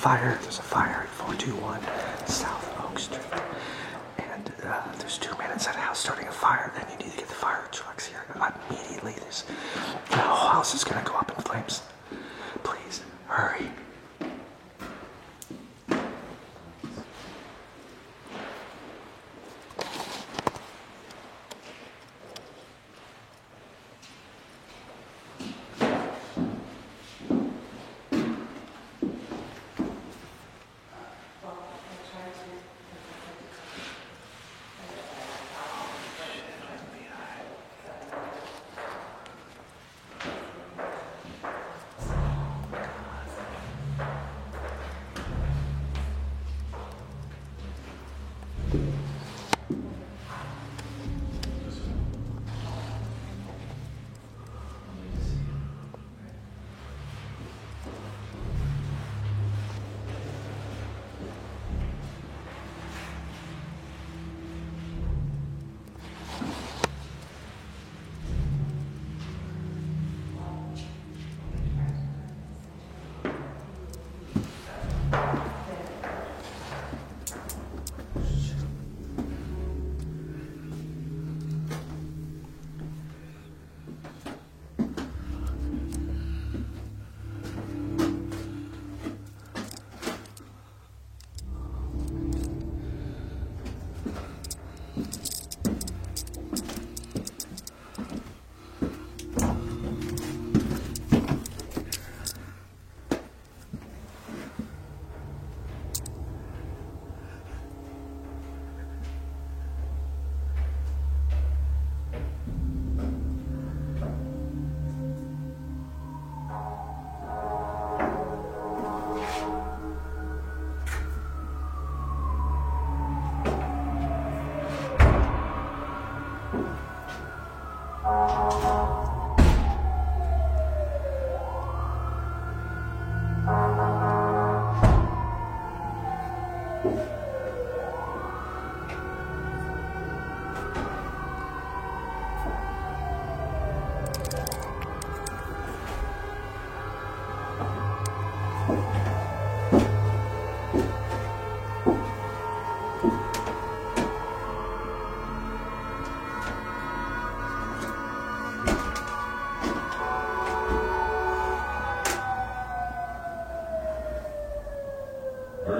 [0.00, 0.39] fire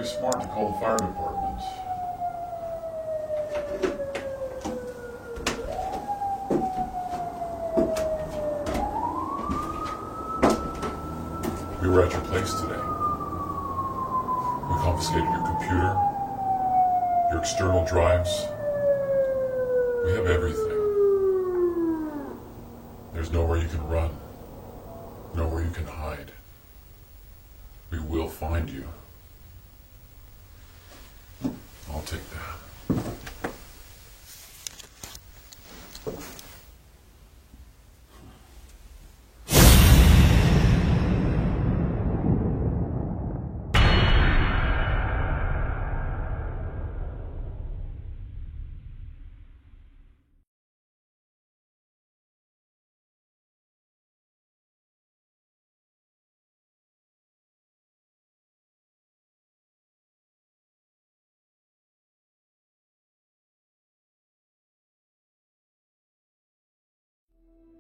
[0.03, 1.61] call the fire department.
[11.83, 12.81] We were at your place today.
[14.69, 15.95] We confiscated your computer,
[17.31, 18.47] your external drives.
[20.05, 20.70] We have everything.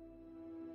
[0.00, 0.69] うん。